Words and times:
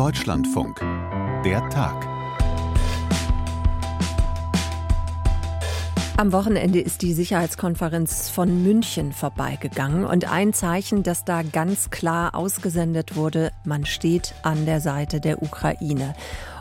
Deutschlandfunk. 0.00 0.80
Der 1.44 1.68
Tag. 1.68 2.08
Am 6.16 6.32
Wochenende 6.32 6.80
ist 6.80 7.02
die 7.02 7.12
Sicherheitskonferenz 7.12 8.30
von 8.30 8.62
München 8.62 9.12
vorbeigegangen 9.12 10.06
und 10.06 10.24
ein 10.24 10.54
Zeichen, 10.54 11.02
das 11.02 11.26
da 11.26 11.42
ganz 11.42 11.90
klar 11.90 12.34
ausgesendet 12.34 13.14
wurde, 13.14 13.52
man 13.64 13.84
steht 13.84 14.34
an 14.42 14.64
der 14.64 14.80
Seite 14.80 15.20
der 15.20 15.42
Ukraine. 15.42 16.14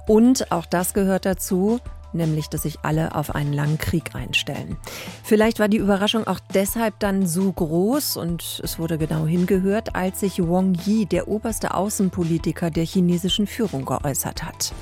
Und 0.05 0.51
auch 0.51 0.65
das 0.65 0.93
gehört 0.93 1.25
dazu, 1.25 1.79
nämlich 2.13 2.49
dass 2.49 2.63
sich 2.63 2.79
alle 2.83 3.15
auf 3.15 3.35
einen 3.35 3.53
langen 3.53 3.77
Krieg 3.77 4.15
einstellen. 4.15 4.77
Vielleicht 5.23 5.59
war 5.59 5.67
die 5.67 5.77
Überraschung 5.77 6.27
auch 6.27 6.39
deshalb 6.53 6.99
dann 6.99 7.27
so 7.27 7.51
groß 7.51 8.17
und 8.17 8.61
es 8.63 8.79
wurde 8.79 8.97
genau 8.97 9.25
hingehört, 9.25 9.95
als 9.95 10.21
sich 10.21 10.39
Wang 10.39 10.77
Yi, 10.85 11.05
der 11.05 11.27
oberste 11.27 11.73
Außenpolitiker 11.73 12.71
der 12.71 12.85
chinesischen 12.85 13.47
Führung, 13.47 13.85
geäußert 13.85 14.43
hat. 14.43 14.73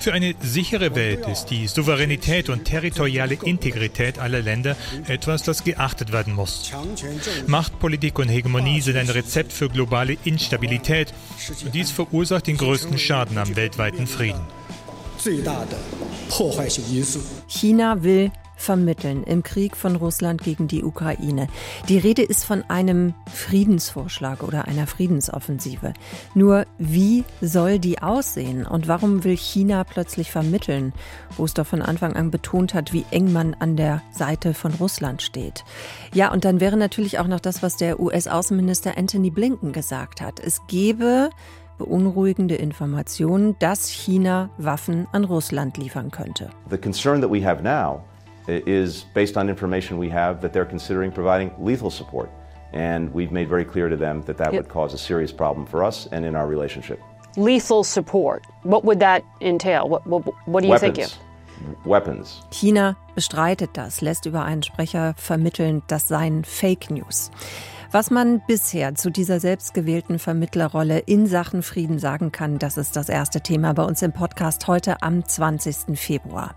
Für 0.00 0.12
eine 0.12 0.34
sichere 0.40 0.94
Welt 0.94 1.26
ist 1.28 1.46
die 1.46 1.66
Souveränität 1.66 2.48
und 2.48 2.64
territoriale 2.64 3.34
Integrität 3.42 4.18
aller 4.18 4.42
Länder 4.42 4.76
etwas, 5.06 5.42
das 5.42 5.64
geachtet 5.64 6.12
werden 6.12 6.34
muss. 6.34 6.72
Machtpolitik 7.46 8.18
und 8.18 8.28
Hegemonie 8.28 8.80
sind 8.80 8.96
ein 8.96 9.08
Rezept 9.08 9.52
für 9.52 9.68
globale 9.68 10.16
Instabilität 10.24 11.12
und 11.64 11.74
dies 11.74 11.90
verursacht 11.90 12.46
den 12.46 12.56
größten 12.56 12.98
Schaden 12.98 13.38
am 13.38 13.56
weltweiten 13.56 14.06
Frieden. 14.06 14.59
China 17.46 18.02
will 18.02 18.30
vermitteln 18.60 19.24
im 19.24 19.42
Krieg 19.42 19.76
von 19.76 19.96
Russland 19.96 20.42
gegen 20.42 20.68
die 20.68 20.84
Ukraine. 20.84 21.48
Die 21.88 21.98
Rede 21.98 22.22
ist 22.22 22.44
von 22.44 22.62
einem 22.68 23.14
Friedensvorschlag 23.32 24.42
oder 24.42 24.66
einer 24.66 24.86
Friedensoffensive. 24.86 25.94
Nur 26.34 26.66
wie 26.78 27.24
soll 27.40 27.78
die 27.78 28.02
aussehen 28.02 28.66
und 28.66 28.86
warum 28.86 29.24
will 29.24 29.36
China 29.36 29.84
plötzlich 29.84 30.30
vermitteln, 30.30 30.92
wo 31.36 31.44
es 31.44 31.54
doch 31.54 31.66
von 31.66 31.82
Anfang 31.82 32.14
an 32.14 32.30
betont 32.30 32.74
hat, 32.74 32.92
wie 32.92 33.06
eng 33.10 33.32
man 33.32 33.54
an 33.54 33.76
der 33.76 34.02
Seite 34.12 34.52
von 34.54 34.74
Russland 34.74 35.22
steht? 35.22 35.64
Ja, 36.12 36.30
und 36.30 36.44
dann 36.44 36.60
wäre 36.60 36.76
natürlich 36.76 37.18
auch 37.18 37.26
noch 37.26 37.40
das, 37.40 37.62
was 37.62 37.76
der 37.76 37.98
US-Außenminister 37.98 38.96
Anthony 38.96 39.30
Blinken 39.30 39.72
gesagt 39.72 40.20
hat. 40.20 40.38
Es 40.38 40.60
gebe 40.68 41.30
beunruhigende 41.80 42.56
Informationen, 42.56 43.56
dass 43.58 43.90
China 43.90 44.50
Waffen 44.58 45.06
an 45.12 45.24
Russland 45.24 45.78
liefern 45.78 46.10
könnte. 46.10 46.50
The 46.68 46.78
concern 46.78 47.20
that 47.22 47.30
we 47.30 47.42
have 47.42 47.62
now 47.62 48.02
is 48.46 49.06
based 49.14 49.36
on 49.36 49.48
information 49.48 49.98
we 49.98 50.10
have 50.10 50.40
that 50.42 50.52
they're 50.52 50.68
considering 50.68 51.10
providing 51.10 51.50
lethal 51.58 51.90
support. 51.90 52.28
And 52.72 53.12
we've 53.12 53.32
made 53.32 53.48
very 53.48 53.64
clear 53.64 53.88
to 53.88 53.96
them 53.96 54.22
that 54.26 54.36
that 54.36 54.52
would 54.52 54.68
cause 54.68 54.94
a 54.94 54.98
serious 54.98 55.32
problem 55.32 55.66
for 55.66 55.82
us 55.82 56.06
and 56.12 56.24
in 56.24 56.36
our 56.36 56.46
relationship. 56.46 57.00
Lethal 57.36 57.82
support. 57.82 58.44
What 58.62 58.84
would 58.84 59.00
that 59.00 59.24
entail? 59.40 59.88
What, 59.88 60.06
what, 60.06 60.22
what 60.46 60.60
do 60.60 60.66
you 60.66 60.72
Weapons. 60.72 60.96
think? 60.96 61.86
Weapons. 61.86 62.42
China 62.50 62.96
bestreitet 63.14 63.70
das, 63.72 64.00
lässt 64.00 64.26
über 64.26 64.44
einen 64.44 64.62
Sprecher 64.62 65.14
vermitteln, 65.16 65.82
das 65.88 66.08
seien 66.08 66.44
Fake 66.44 66.90
News. 66.90 67.30
Was 67.92 68.12
man 68.12 68.40
bisher 68.46 68.94
zu 68.94 69.10
dieser 69.10 69.40
selbstgewählten 69.40 70.20
Vermittlerrolle 70.20 71.00
in 71.00 71.26
Sachen 71.26 71.64
Frieden 71.64 71.98
sagen 71.98 72.30
kann, 72.30 72.60
das 72.60 72.76
ist 72.76 72.94
das 72.94 73.08
erste 73.08 73.40
Thema 73.40 73.72
bei 73.74 73.82
uns 73.82 74.00
im 74.02 74.12
Podcast 74.12 74.68
heute 74.68 75.02
am 75.02 75.26
20. 75.26 75.98
Februar. 75.98 76.54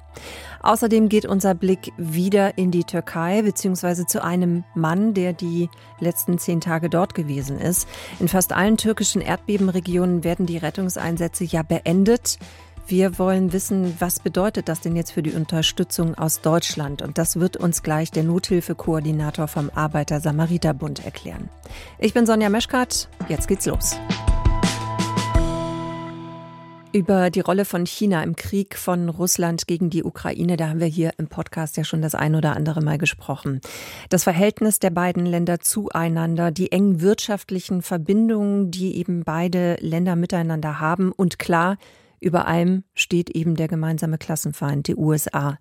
Außerdem 0.61 1.09
geht 1.09 1.25
unser 1.25 1.55
Blick 1.55 1.91
wieder 1.97 2.55
in 2.59 2.69
die 2.69 2.83
Türkei, 2.83 3.41
beziehungsweise 3.41 4.05
zu 4.05 4.23
einem 4.23 4.63
Mann, 4.75 5.15
der 5.15 5.33
die 5.33 5.69
letzten 5.99 6.37
zehn 6.37 6.61
Tage 6.61 6.87
dort 6.87 7.15
gewesen 7.15 7.59
ist. 7.59 7.87
In 8.19 8.27
fast 8.27 8.53
allen 8.53 8.77
türkischen 8.77 9.19
Erdbebenregionen 9.19 10.23
werden 10.23 10.45
die 10.45 10.57
Rettungseinsätze 10.57 11.45
ja 11.45 11.63
beendet. 11.63 12.37
Wir 12.85 13.17
wollen 13.17 13.53
wissen, 13.53 13.95
was 13.99 14.19
bedeutet 14.19 14.67
das 14.67 14.81
denn 14.81 14.97
jetzt 14.97 15.13
für 15.13 15.23
die 15.23 15.31
Unterstützung 15.31 16.15
aus 16.15 16.41
Deutschland? 16.41 17.01
Und 17.01 17.17
das 17.17 17.39
wird 17.39 17.55
uns 17.55 17.81
gleich 17.81 18.11
der 18.11 18.23
Nothilfekoordinator 18.23 19.47
vom 19.47 19.69
Arbeiter-Samariter-Bund 19.73 21.05
erklären. 21.05 21.49
Ich 21.97 22.13
bin 22.13 22.25
Sonja 22.25 22.49
Meschkat. 22.49 23.07
Jetzt 23.29 23.47
geht's 23.47 23.65
los. 23.67 23.95
Über 26.91 27.29
die 27.29 27.39
Rolle 27.39 27.63
von 27.63 27.85
China 27.85 28.21
im 28.21 28.35
Krieg 28.35 28.77
von 28.77 29.07
Russland 29.07 29.65
gegen 29.65 29.89
die 29.89 30.03
Ukraine, 30.03 30.57
da 30.57 30.67
haben 30.67 30.81
wir 30.81 30.87
hier 30.87 31.13
im 31.17 31.27
Podcast 31.27 31.77
ja 31.77 31.85
schon 31.85 32.01
das 32.01 32.13
ein 32.13 32.35
oder 32.35 32.55
andere 32.55 32.81
Mal 32.81 32.97
gesprochen. 32.97 33.61
Das 34.09 34.25
Verhältnis 34.25 34.79
der 34.79 34.91
beiden 34.91 35.25
Länder 35.25 35.61
zueinander, 35.61 36.51
die 36.51 36.73
engen 36.73 36.99
wirtschaftlichen 37.01 37.81
Verbindungen, 37.81 38.71
die 38.71 38.97
eben 38.97 39.23
beide 39.23 39.77
Länder 39.79 40.17
miteinander 40.17 40.81
haben 40.81 41.13
und 41.13 41.39
klar, 41.39 41.77
über 42.23 42.47
allem 42.47 42.83
steht 42.93 43.29
eben 43.29 43.55
der 43.55 43.67
gemeinsame 43.67 44.17
Klassenfeind, 44.17 44.87
die 44.87 44.95
USA. 44.95 45.57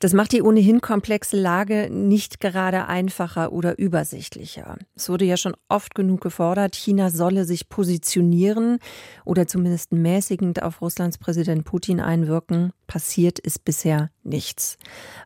Das 0.00 0.12
macht 0.12 0.32
die 0.32 0.42
ohnehin 0.42 0.80
komplexe 0.80 1.36
Lage 1.36 1.88
nicht 1.90 2.40
gerade 2.40 2.86
einfacher 2.86 3.52
oder 3.52 3.78
übersichtlicher. 3.78 4.76
Es 4.94 5.08
wurde 5.08 5.24
ja 5.24 5.36
schon 5.36 5.56
oft 5.68 5.94
genug 5.94 6.20
gefordert, 6.20 6.74
China 6.74 7.10
solle 7.10 7.44
sich 7.44 7.68
positionieren 7.68 8.78
oder 9.24 9.46
zumindest 9.46 9.92
mäßigend 9.92 10.62
auf 10.62 10.82
Russlands 10.82 11.18
Präsident 11.18 11.64
Putin 11.64 12.00
einwirken. 12.00 12.72
Passiert 12.86 13.38
ist 13.38 13.64
bisher 13.64 14.10
nichts. 14.22 14.76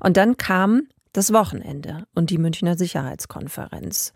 Und 0.01 0.17
dann 0.17 0.37
kam 0.37 0.89
das 1.13 1.33
Wochenende 1.33 2.07
und 2.15 2.31
die 2.31 2.39
Münchner 2.39 2.77
Sicherheitskonferenz. 2.77 4.13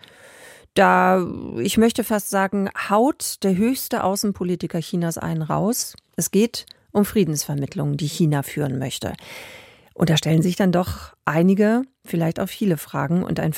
Da, 0.78 1.26
ich 1.58 1.76
möchte 1.76 2.04
fast 2.04 2.30
sagen, 2.30 2.70
haut 2.88 3.42
der 3.42 3.56
höchste 3.56 4.04
Außenpolitiker 4.04 4.78
Chinas 4.78 5.18
einen 5.18 5.42
raus. 5.42 5.96
Es 6.14 6.30
geht 6.30 6.66
um 6.92 7.04
Friedensvermittlungen, 7.04 7.96
die 7.96 8.06
China 8.06 8.44
führen 8.44 8.78
möchte. 8.78 9.14
Und 9.92 10.08
da 10.08 10.16
stellen 10.16 10.40
sich 10.40 10.54
dann 10.54 10.70
doch 10.70 11.16
einige, 11.24 11.82
vielleicht 12.04 12.38
auch 12.38 12.48
viele 12.48 12.76
Fragen. 12.76 13.24
Und 13.24 13.40
ein 13.40 13.54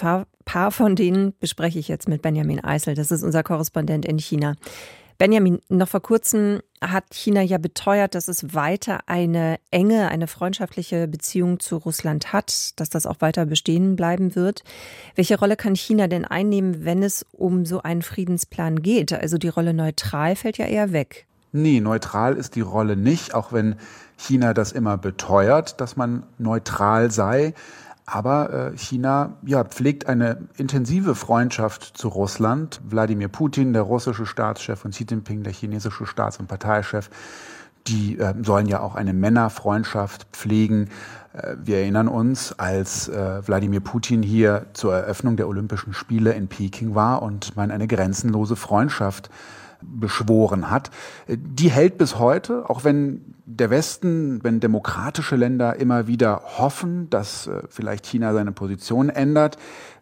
paar 0.47 0.71
von 0.71 0.97
denen 0.97 1.35
bespreche 1.39 1.79
ich 1.79 1.89
jetzt 1.89 2.09
mit 2.09 2.23
Benjamin 2.23 2.65
Eisel. 2.65 2.95
Das 2.95 3.11
ist 3.11 3.23
unser 3.23 3.43
Korrespondent 3.43 4.07
in 4.07 4.19
China. 4.19 4.55
Benjamin, 5.21 5.61
noch 5.69 5.89
vor 5.89 6.01
kurzem 6.01 6.63
hat 6.81 7.05
China 7.13 7.43
ja 7.43 7.59
beteuert, 7.59 8.15
dass 8.15 8.27
es 8.27 8.55
weiter 8.55 9.01
eine 9.05 9.59
enge, 9.71 10.09
eine 10.09 10.27
freundschaftliche 10.27 11.07
Beziehung 11.09 11.61
zu 11.61 11.77
Russland 11.77 12.33
hat, 12.33 12.81
dass 12.81 12.89
das 12.89 13.05
auch 13.05 13.21
weiter 13.21 13.45
bestehen 13.45 13.97
bleiben 13.97 14.35
wird. 14.35 14.65
Welche 15.17 15.39
Rolle 15.39 15.57
kann 15.57 15.75
China 15.77 16.07
denn 16.07 16.25
einnehmen, 16.25 16.87
wenn 16.87 17.03
es 17.03 17.27
um 17.33 17.67
so 17.67 17.83
einen 17.83 18.01
Friedensplan 18.01 18.81
geht? 18.81 19.13
Also 19.13 19.37
die 19.37 19.51
Rolle 19.51 19.75
neutral 19.75 20.37
fällt 20.37 20.57
ja 20.57 20.65
eher 20.65 20.91
weg. 20.91 21.27
Nee, 21.53 21.81
neutral 21.81 22.39
ist 22.39 22.57
die 22.57 22.63
Rolle 22.63 22.97
nicht, 22.97 23.35
auch 23.35 23.53
wenn 23.53 23.77
China 24.17 24.55
das 24.55 24.73
immer 24.73 24.97
beteuert, 24.97 25.83
dass 25.83 25.99
man 25.99 26.23
neutral 26.39 27.11
sei. 27.11 27.53
Aber 28.13 28.73
äh, 28.73 28.77
China 28.77 29.37
ja, 29.47 29.63
pflegt 29.63 30.09
eine 30.09 30.49
intensive 30.57 31.15
Freundschaft 31.15 31.97
zu 31.97 32.09
Russland. 32.09 32.81
Wladimir 32.85 33.29
Putin, 33.29 33.73
der 33.73 33.83
russische 33.83 34.27
Staatschef, 34.27 34.85
und 34.85 34.91
Xi 34.91 35.07
Jinping, 35.09 35.45
der 35.45 35.53
chinesische 35.53 36.07
Staats- 36.07 36.39
und 36.39 36.49
Parteichef, 36.49 37.09
die 37.87 38.19
äh, 38.19 38.35
sollen 38.43 38.67
ja 38.67 38.81
auch 38.81 38.97
eine 38.97 39.13
Männerfreundschaft 39.13 40.27
pflegen. 40.33 40.89
Äh, 41.35 41.55
wir 41.63 41.77
erinnern 41.77 42.09
uns, 42.09 42.53
als 42.59 43.09
äh, 43.09 43.47
Wladimir 43.47 43.79
Putin 43.81 44.25
hier 44.25 44.67
zur 44.73 44.93
Eröffnung 44.93 45.37
der 45.37 45.47
Olympischen 45.47 45.95
Spiele 45.95 46.33
in 46.33 46.49
Peking 46.49 46.97
war 46.97 47.23
und 47.23 47.55
man 47.55 47.71
eine 47.71 47.87
grenzenlose 47.87 48.57
Freundschaft 48.57 49.31
beschworen 49.83 50.71
hat, 50.71 50.91
die 51.29 51.71
hält 51.71 51.99
bis 51.99 52.19
heute, 52.19 52.69
auch 52.69 52.85
wenn 52.85 53.35
der 53.47 53.71
Westen, 53.71 54.43
wenn 54.45 54.61
demokratische 54.61 55.37
Länder 55.37 55.77
immer 55.77 56.07
wieder 56.07 56.43
hoffen, 56.59 57.11
dass 57.11 57.47
äh, 57.47 57.63
vielleicht 57.69 58.07
China 58.07 58.33
seine 58.33 58.53
Position 58.53 59.09
ändert. 59.09 59.59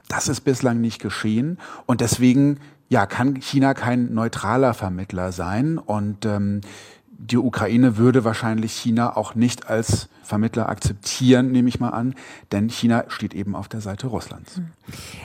Das 0.09 0.29
ist 0.29 0.43
bislang 0.43 0.81
nicht 0.81 1.01
geschehen 1.01 1.59
und 1.87 2.01
deswegen 2.01 2.61
ja, 2.89 3.07
kann 3.07 3.37
China 3.37 3.75
kein 3.75 4.15
neutraler 4.15 4.73
Vermittler 4.75 5.33
sein 5.33 5.79
und 5.79 6.25
ähm, 6.25 6.63
die 7.19 7.37
Ukraine 7.37 7.97
würde 7.97 8.25
wahrscheinlich 8.25 8.73
China 8.73 9.17
auch 9.17 9.35
nicht 9.35 9.69
als 9.69 10.09
Vermittler 10.23 10.69
akzeptieren, 10.69 11.51
nehme 11.51 11.69
ich 11.69 11.81
mal 11.81 11.91
an, 11.91 12.15
denn 12.53 12.69
China 12.69 13.05
steht 13.09 13.35
eben 13.35 13.57
auf 13.57 13.69
der 13.69 13.81
Seite 13.81 14.07
Russlands. 14.07 14.57
Hm. 14.57 14.69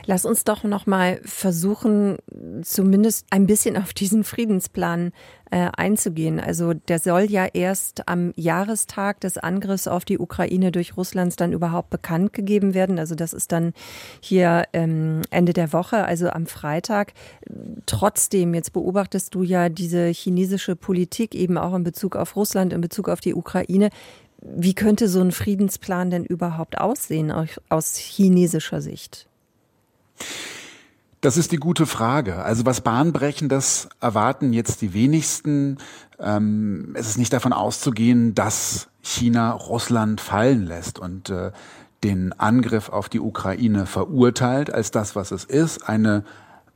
Lass 0.05 0.25
uns 0.25 0.43
doch 0.43 0.63
noch 0.63 0.87
mal 0.87 1.21
versuchen, 1.23 2.17
zumindest 2.63 3.27
ein 3.29 3.45
bisschen 3.45 3.77
auf 3.77 3.93
diesen 3.93 4.23
Friedensplan 4.23 5.11
äh, 5.53 5.69
einzugehen. 5.77 6.39
Also 6.39 6.73
der 6.73 6.97
soll 6.97 7.29
ja 7.29 7.45
erst 7.45 8.09
am 8.09 8.33
Jahrestag 8.35 9.19
des 9.19 9.37
Angriffs 9.37 9.87
auf 9.87 10.03
die 10.03 10.17
Ukraine 10.17 10.71
durch 10.71 10.97
Russlands 10.97 11.35
dann 11.35 11.53
überhaupt 11.53 11.91
bekannt 11.91 12.33
gegeben 12.33 12.73
werden. 12.73 12.97
Also 12.97 13.13
das 13.13 13.33
ist 13.33 13.51
dann 13.51 13.73
hier 14.19 14.63
ähm, 14.73 15.21
Ende 15.29 15.53
der 15.53 15.71
Woche, 15.71 16.05
also 16.05 16.29
am 16.31 16.47
Freitag. 16.47 17.13
Trotzdem, 17.85 18.55
jetzt 18.55 18.73
beobachtest 18.73 19.35
du 19.35 19.43
ja 19.43 19.69
diese 19.69 20.07
chinesische 20.07 20.75
Politik 20.75 21.35
eben 21.35 21.59
auch 21.59 21.75
in 21.75 21.83
Bezug 21.83 22.15
auf 22.15 22.35
Russland, 22.35 22.73
in 22.73 22.81
Bezug 22.81 23.07
auf 23.07 23.19
die 23.19 23.35
Ukraine. 23.35 23.91
Wie 24.41 24.73
könnte 24.73 25.07
so 25.07 25.21
ein 25.21 25.31
Friedensplan 25.31 26.09
denn 26.09 26.25
überhaupt 26.25 26.79
aussehen 26.79 27.31
aus 27.69 27.95
chinesischer 27.95 28.81
Sicht? 28.81 29.27
Das 31.23 31.37
ist 31.37 31.53
die 31.53 31.57
gute 31.57 31.85
Frage. 31.85 32.43
Also 32.43 32.65
was 32.65 32.81
bahnbrechendes 32.81 33.87
erwarten 34.01 34.51
jetzt 34.51 34.81
die 34.81 34.93
wenigsten. 34.93 35.77
Ähm, 36.19 36.93
es 36.95 37.07
ist 37.07 37.17
nicht 37.17 37.31
davon 37.31 37.53
auszugehen, 37.53 38.35
dass 38.35 38.89
China 39.01 39.51
Russland 39.51 40.19
fallen 40.19 40.65
lässt 40.65 40.99
und 40.99 41.29
äh, 41.29 41.53
den 42.03 42.37
Angriff 42.37 42.89
auf 42.89 43.07
die 43.07 43.21
Ukraine 43.21 43.85
verurteilt 43.85 44.73
als 44.73 44.91
das, 44.91 45.15
was 45.15 45.31
es 45.31 45.45
ist, 45.45 45.87
eine 45.87 46.25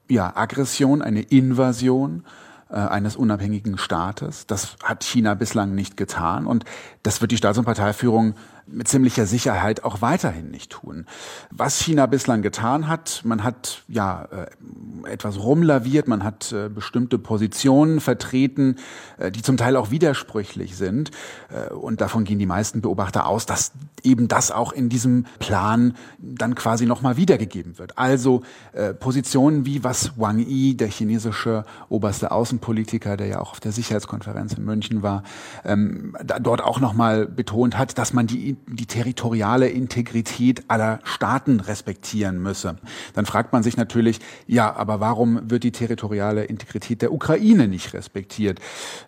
ja, 0.07 0.31
Aggression, 0.33 1.01
eine 1.01 1.23
Invasion 1.23 2.23
äh, 2.69 2.75
eines 2.75 3.17
unabhängigen 3.17 3.77
Staates. 3.77 4.47
Das 4.47 4.77
hat 4.81 5.03
China 5.03 5.33
bislang 5.33 5.75
nicht 5.75 5.97
getan 5.97 6.47
und 6.47 6.63
das 7.03 7.19
wird 7.19 7.31
die 7.31 7.37
Staats- 7.37 7.57
und 7.57 7.65
Parteiführung 7.65 8.35
mit 8.67 8.87
ziemlicher 8.87 9.25
Sicherheit 9.25 9.83
auch 9.83 10.01
weiterhin 10.01 10.49
nicht 10.51 10.71
tun. 10.71 11.05
Was 11.51 11.79
China 11.79 12.05
bislang 12.05 12.41
getan 12.41 12.87
hat, 12.87 13.21
man 13.23 13.43
hat 13.43 13.83
ja 13.87 14.25
äh, 14.25 15.11
etwas 15.11 15.39
rumlaviert, 15.39 16.07
man 16.07 16.23
hat 16.23 16.51
äh, 16.51 16.69
bestimmte 16.69 17.17
Positionen 17.17 17.99
vertreten, 17.99 18.75
äh, 19.17 19.31
die 19.31 19.41
zum 19.41 19.57
Teil 19.57 19.75
auch 19.75 19.91
widersprüchlich 19.91 20.75
sind. 20.75 21.11
Äh, 21.49 21.73
und 21.73 22.01
davon 22.01 22.23
gehen 22.23 22.39
die 22.39 22.45
meisten 22.45 22.81
Beobachter 22.81 23.27
aus, 23.27 23.45
dass 23.45 23.71
eben 24.03 24.27
das 24.27 24.51
auch 24.51 24.71
in 24.71 24.89
diesem 24.89 25.25
Plan 25.39 25.95
dann 26.19 26.55
quasi 26.55 26.85
nochmal 26.85 27.17
wiedergegeben 27.17 27.77
wird. 27.77 27.97
Also 27.97 28.43
äh, 28.73 28.93
Positionen 28.93 29.65
wie 29.65 29.83
was 29.83 30.17
Wang 30.17 30.39
Yi, 30.39 30.75
der 30.75 30.89
chinesische 30.89 31.65
oberste 31.89 32.31
Außenpolitiker, 32.31 33.17
der 33.17 33.27
ja 33.27 33.39
auch 33.39 33.51
auf 33.51 33.59
der 33.59 33.71
Sicherheitskonferenz 33.71 34.53
in 34.53 34.65
München 34.65 35.03
war, 35.03 35.23
ähm, 35.63 36.15
dort 36.41 36.61
auch 36.61 36.79
nochmal 36.79 37.25
betont 37.27 37.77
hat, 37.77 37.97
dass 37.97 38.13
man 38.13 38.27
die 38.27 38.56
die 38.67 38.85
territoriale 38.85 39.69
Integrität 39.69 40.63
aller 40.67 40.99
Staaten 41.03 41.59
respektieren 41.59 42.41
müsse. 42.41 42.77
Dann 43.13 43.25
fragt 43.25 43.53
man 43.53 43.63
sich 43.63 43.77
natürlich, 43.77 44.19
ja, 44.47 44.75
aber 44.75 44.99
warum 44.99 45.49
wird 45.49 45.63
die 45.63 45.71
territoriale 45.71 46.45
Integrität 46.45 47.01
der 47.01 47.11
Ukraine 47.11 47.67
nicht 47.67 47.93
respektiert? 47.93 48.59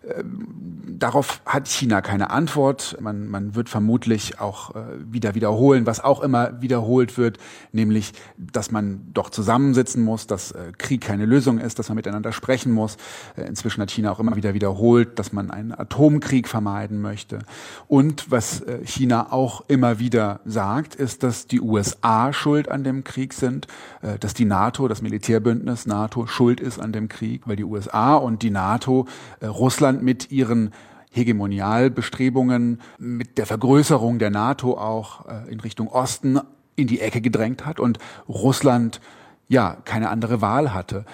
Ähm, 0.07 0.97
darauf 0.99 1.41
hat 1.45 1.67
China 1.67 2.01
keine 2.01 2.29
Antwort. 2.29 2.97
Man, 2.99 3.27
man 3.27 3.55
wird 3.55 3.69
vermutlich 3.69 4.39
auch 4.39 4.75
äh, 4.75 4.81
wieder 5.09 5.35
wiederholen, 5.35 5.85
was 5.85 6.03
auch 6.03 6.21
immer 6.21 6.61
wiederholt 6.61 7.17
wird, 7.17 7.37
nämlich, 7.71 8.13
dass 8.37 8.71
man 8.71 9.09
doch 9.13 9.29
zusammensitzen 9.29 10.03
muss, 10.03 10.27
dass 10.27 10.51
äh, 10.51 10.71
Krieg 10.77 11.01
keine 11.01 11.25
Lösung 11.25 11.59
ist, 11.59 11.79
dass 11.79 11.89
man 11.89 11.95
miteinander 11.95 12.31
sprechen 12.31 12.71
muss. 12.71 12.97
Äh, 13.35 13.43
inzwischen 13.43 13.81
hat 13.81 13.91
China 13.91 14.11
auch 14.11 14.19
immer 14.19 14.35
wieder 14.35 14.53
wiederholt, 14.53 15.17
dass 15.19 15.33
man 15.33 15.51
einen 15.51 15.71
Atomkrieg 15.71 16.47
vermeiden 16.47 17.01
möchte. 17.01 17.39
Und 17.87 18.29
was 18.29 18.63
China 18.83 19.31
auch 19.31 19.38
auch 19.39 19.63
immer 19.69 19.99
wieder 19.99 20.41
sagt, 20.43 20.95
ist, 20.95 21.23
dass 21.23 21.47
die 21.47 21.61
USA 21.61 22.33
schuld 22.33 22.67
an 22.67 22.83
dem 22.83 23.05
Krieg 23.05 23.33
sind, 23.33 23.67
äh, 24.01 24.19
dass 24.19 24.33
die 24.33 24.43
NATO, 24.43 24.89
das 24.89 25.01
Militärbündnis 25.01 25.85
NATO 25.85 26.27
schuld 26.27 26.59
ist 26.59 26.77
an 26.77 26.91
dem 26.91 27.07
Krieg, 27.07 27.43
weil 27.47 27.55
die 27.55 27.63
USA 27.63 28.15
und 28.15 28.43
die 28.43 28.49
NATO 28.49 29.07
äh, 29.39 29.45
Russland 29.45 30.03
mit 30.03 30.29
ihren 30.29 30.73
Hegemonialbestrebungen, 31.11 32.81
mit 32.97 33.37
der 33.37 33.45
Vergrößerung 33.45 34.19
der 34.19 34.29
NATO 34.29 34.77
auch 34.77 35.25
äh, 35.27 35.49
in 35.49 35.61
Richtung 35.61 35.87
Osten 35.87 36.41
in 36.75 36.87
die 36.87 36.99
Ecke 36.99 37.21
gedrängt 37.21 37.65
hat 37.65 37.79
und 37.79 37.97
Russland 38.27 38.99
ja 39.47 39.77
keine 39.85 40.09
andere 40.09 40.41
Wahl 40.41 40.73
hatte. 40.73 41.05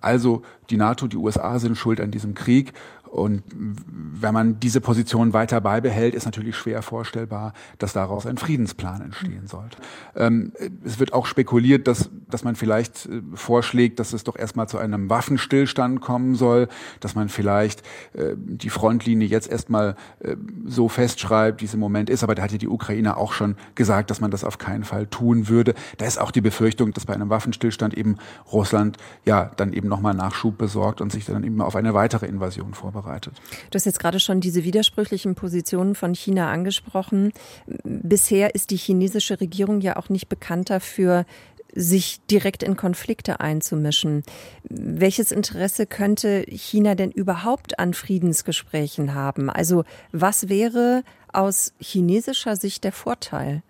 Also 0.00 0.42
die 0.68 0.76
NATO, 0.76 1.06
die 1.06 1.16
USA 1.16 1.58
sind 1.58 1.76
schuld 1.76 2.00
an 2.00 2.10
diesem 2.10 2.34
Krieg 2.34 2.74
und 3.10 3.42
wenn 3.52 4.32
man 4.32 4.60
diese 4.60 4.80
Position 4.80 5.32
weiter 5.32 5.60
beibehält, 5.60 6.14
ist 6.14 6.26
natürlich 6.26 6.54
schwer 6.54 6.80
vorstellbar, 6.80 7.54
dass 7.78 7.92
daraus 7.92 8.24
ein 8.24 8.38
Friedensplan 8.38 9.00
entstehen 9.00 9.48
sollte. 9.48 9.78
Ähm, 10.14 10.52
es 10.84 11.00
wird 11.00 11.12
auch 11.12 11.26
spekuliert, 11.26 11.88
dass, 11.88 12.08
dass 12.30 12.44
man 12.44 12.54
vielleicht 12.54 13.06
äh, 13.06 13.20
vorschlägt, 13.34 13.98
dass 13.98 14.12
es 14.12 14.22
doch 14.22 14.36
erstmal 14.36 14.68
zu 14.68 14.78
einem 14.78 15.10
Waffenstillstand 15.10 16.00
kommen 16.00 16.36
soll, 16.36 16.68
dass 17.00 17.16
man 17.16 17.28
vielleicht 17.28 17.82
äh, 18.12 18.34
die 18.36 18.70
Frontlinie 18.70 19.26
jetzt 19.26 19.50
erstmal 19.50 19.96
äh, 20.20 20.36
so 20.64 20.88
festschreibt, 20.88 21.62
wie 21.62 21.64
es 21.64 21.74
im 21.74 21.80
Moment 21.80 22.10
ist. 22.10 22.22
Aber 22.22 22.36
da 22.36 22.42
hat 22.42 22.52
ja 22.52 22.58
die 22.58 22.68
Ukraine 22.68 23.16
auch 23.16 23.32
schon 23.32 23.56
gesagt, 23.74 24.10
dass 24.10 24.20
man 24.20 24.30
das 24.30 24.44
auf 24.44 24.58
keinen 24.58 24.84
Fall 24.84 25.08
tun 25.08 25.48
würde. 25.48 25.74
Da 25.98 26.06
ist 26.06 26.20
auch 26.20 26.30
die 26.30 26.42
Befürchtung, 26.42 26.92
dass 26.92 27.06
bei 27.06 27.14
einem 27.14 27.28
Waffenstillstand 27.28 27.94
eben 27.94 28.18
Russland 28.52 28.98
ja 29.24 29.50
dann 29.56 29.72
eben 29.72 29.88
nochmal 29.88 30.14
Nachschub 30.14 30.56
besorgt 30.58 31.00
und 31.00 31.10
sich 31.10 31.24
dann 31.24 31.42
eben 31.42 31.60
auf 31.60 31.74
eine 31.74 31.92
weitere 31.92 32.26
Invasion 32.26 32.72
vorbereitet 32.72 32.99
vorbereitet. 33.00 33.40
Du 33.70 33.76
hast 33.76 33.86
jetzt 33.86 34.00
gerade 34.00 34.20
schon 34.20 34.40
diese 34.40 34.64
widersprüchlichen 34.64 35.34
Positionen 35.34 35.94
von 35.94 36.14
China 36.14 36.50
angesprochen. 36.50 37.32
Bisher 37.84 38.54
ist 38.54 38.70
die 38.70 38.76
chinesische 38.76 39.40
Regierung 39.40 39.80
ja 39.80 39.96
auch 39.96 40.08
nicht 40.08 40.28
bekannt 40.28 40.70
dafür, 40.70 41.24
sich 41.72 42.20
direkt 42.28 42.64
in 42.64 42.76
Konflikte 42.76 43.38
einzumischen. 43.38 44.24
Welches 44.68 45.30
Interesse 45.30 45.86
könnte 45.86 46.44
China 46.48 46.96
denn 46.96 47.12
überhaupt 47.12 47.78
an 47.78 47.94
Friedensgesprächen 47.94 49.14
haben? 49.14 49.50
Also 49.50 49.84
was 50.10 50.48
wäre 50.48 51.04
aus 51.32 51.72
chinesischer 51.78 52.56
Sicht 52.56 52.82
der 52.82 52.92
Vorteil? 52.92 53.62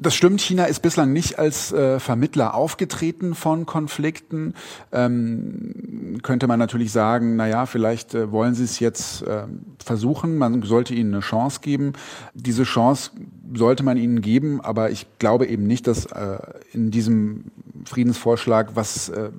Das 0.00 0.14
stimmt, 0.14 0.40
China 0.40 0.66
ist 0.66 0.80
bislang 0.80 1.12
nicht 1.12 1.40
als 1.40 1.72
äh, 1.72 1.98
Vermittler 1.98 2.54
aufgetreten 2.54 3.34
von 3.34 3.66
Konflikten. 3.66 4.54
Ähm, 4.92 6.20
könnte 6.22 6.46
man 6.46 6.60
natürlich 6.60 6.92
sagen, 6.92 7.34
na 7.34 7.48
ja, 7.48 7.66
vielleicht 7.66 8.14
äh, 8.14 8.30
wollen 8.30 8.54
sie 8.54 8.62
es 8.62 8.78
jetzt 8.78 9.22
äh, 9.22 9.42
versuchen, 9.84 10.38
man 10.38 10.62
sollte 10.62 10.94
ihnen 10.94 11.14
eine 11.14 11.22
Chance 11.22 11.60
geben. 11.62 11.94
Diese 12.32 12.62
Chance 12.62 13.10
sollte 13.54 13.82
man 13.82 13.96
ihnen 13.96 14.20
geben, 14.20 14.60
aber 14.60 14.90
ich 14.90 15.06
glaube 15.18 15.46
eben 15.46 15.66
nicht, 15.66 15.88
dass 15.88 16.06
äh, 16.06 16.38
in 16.72 16.92
diesem 16.92 17.46
Friedensvorschlag 17.84 18.76
was 18.76 19.08
äh, 19.08 19.30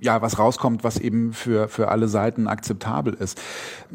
ja, 0.00 0.22
was 0.22 0.38
rauskommt, 0.38 0.84
was 0.84 0.96
eben 0.96 1.32
für, 1.32 1.68
für 1.68 1.88
alle 1.88 2.08
Seiten 2.08 2.46
akzeptabel 2.46 3.14
ist. 3.14 3.40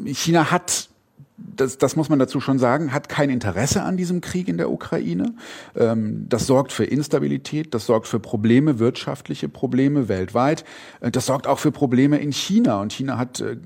China 0.04 0.50
hat 0.50 0.90
das, 1.36 1.78
das 1.78 1.96
muss 1.96 2.08
man 2.08 2.20
dazu 2.20 2.40
schon 2.40 2.60
sagen, 2.60 2.92
hat 2.92 3.08
kein 3.08 3.28
Interesse 3.28 3.82
an 3.82 3.96
diesem 3.96 4.20
Krieg 4.20 4.46
in 4.48 4.56
der 4.56 4.70
Ukraine. 4.70 5.34
Ähm, 5.74 6.26
das 6.28 6.46
sorgt 6.46 6.72
für 6.72 6.84
Instabilität, 6.84 7.74
das 7.74 7.86
sorgt 7.86 8.06
für 8.06 8.20
Probleme, 8.20 8.78
wirtschaftliche 8.78 9.48
Probleme 9.48 10.08
weltweit. 10.08 10.64
Äh, 11.00 11.10
das 11.10 11.26
sorgt 11.26 11.48
auch 11.48 11.58
für 11.58 11.72
Probleme 11.72 12.18
in 12.18 12.32
China. 12.32 12.80
Und 12.80 12.92
China 12.92 13.18
hat 13.18 13.40
äh, 13.40 13.56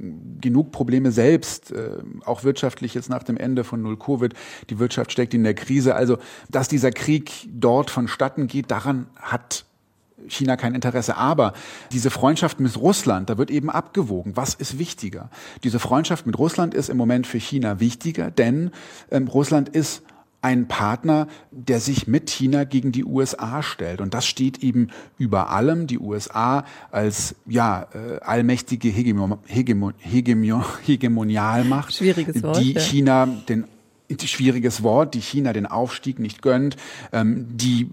genug 0.41 0.73
Probleme 0.73 1.13
selbst, 1.13 1.73
äh, 1.73 1.91
auch 2.25 2.43
wirtschaftlich 2.43 2.95
jetzt 2.95 3.11
nach 3.11 3.23
dem 3.23 3.37
Ende 3.37 3.65
von 3.65 3.83
Null 3.83 3.99
Covid. 3.99 4.33
Die 4.71 4.79
Wirtschaft 4.79 5.13
steckt 5.13 5.35
in 5.35 5.45
der 5.45 5.55
Krise. 5.55 5.95
Also, 5.95 6.17
dass 6.49 6.69
dieser 6.69 6.91
Krieg 6.91 7.49
dort 7.53 7.91
vonstatten 7.91 8.47
geht, 8.47 8.71
daran 8.71 9.09
hat 9.17 9.67
China 10.27 10.57
kein 10.57 10.75
Interesse. 10.75 11.17
Aber 11.17 11.53
diese 11.93 12.11
Freundschaft 12.11 12.61
mit 12.61 12.77
Russland, 12.77 13.31
da 13.31 13.39
wird 13.39 13.51
eben 13.51 13.71
abgewogen. 13.71 14.37
Was 14.37 14.55
ist 14.55 14.79
wichtiger? 14.79 15.31
Diese 15.65 15.79
Freundschaft 15.79 16.27
mit 16.27 16.39
Russland 16.39 16.75
ist 16.75 16.89
im 16.89 16.97
Moment 16.97 17.27
für 17.27 17.39
China 17.39 17.81
wichtiger, 17.81 18.31
denn 18.31 18.71
ähm, 19.11 19.29
Russland 19.29 19.69
ist 19.69 20.03
ein 20.41 20.69
Partner, 20.69 21.27
der 21.51 21.81
sich 21.81 22.07
mit 22.07 22.31
China 22.31 22.65
gegen 22.65 22.93
die 22.93 23.05
USA 23.05 23.63
stellt. 23.63 24.01
Und 24.01 24.15
das 24.15 24.27
steht 24.27 24.63
eben 24.63 24.89
über 25.19 25.51
allem. 25.51 25.87
Die 25.89 25.99
USA 25.99 26.65
als 26.93 27.35
ja 27.47 27.89
äh, 27.93 28.21
allmächtige 28.21 28.89
Hegemon 28.89 29.39
Hegemon 29.47 29.95
Hegemon 29.99 30.65
Hegemonialmacht, 30.85 31.93
Schwieriges 31.93 32.43
Wort, 32.43 32.61
die 32.61 32.75
China 32.75 33.27
den 33.27 33.65
schwieriges 34.23 34.83
Wort, 34.83 35.15
die 35.15 35.21
China 35.21 35.53
den 35.53 35.67
Aufstieg 35.67 36.19
nicht 36.19 36.41
gönnt, 36.41 36.77
ähm, 37.13 37.47
die 37.51 37.91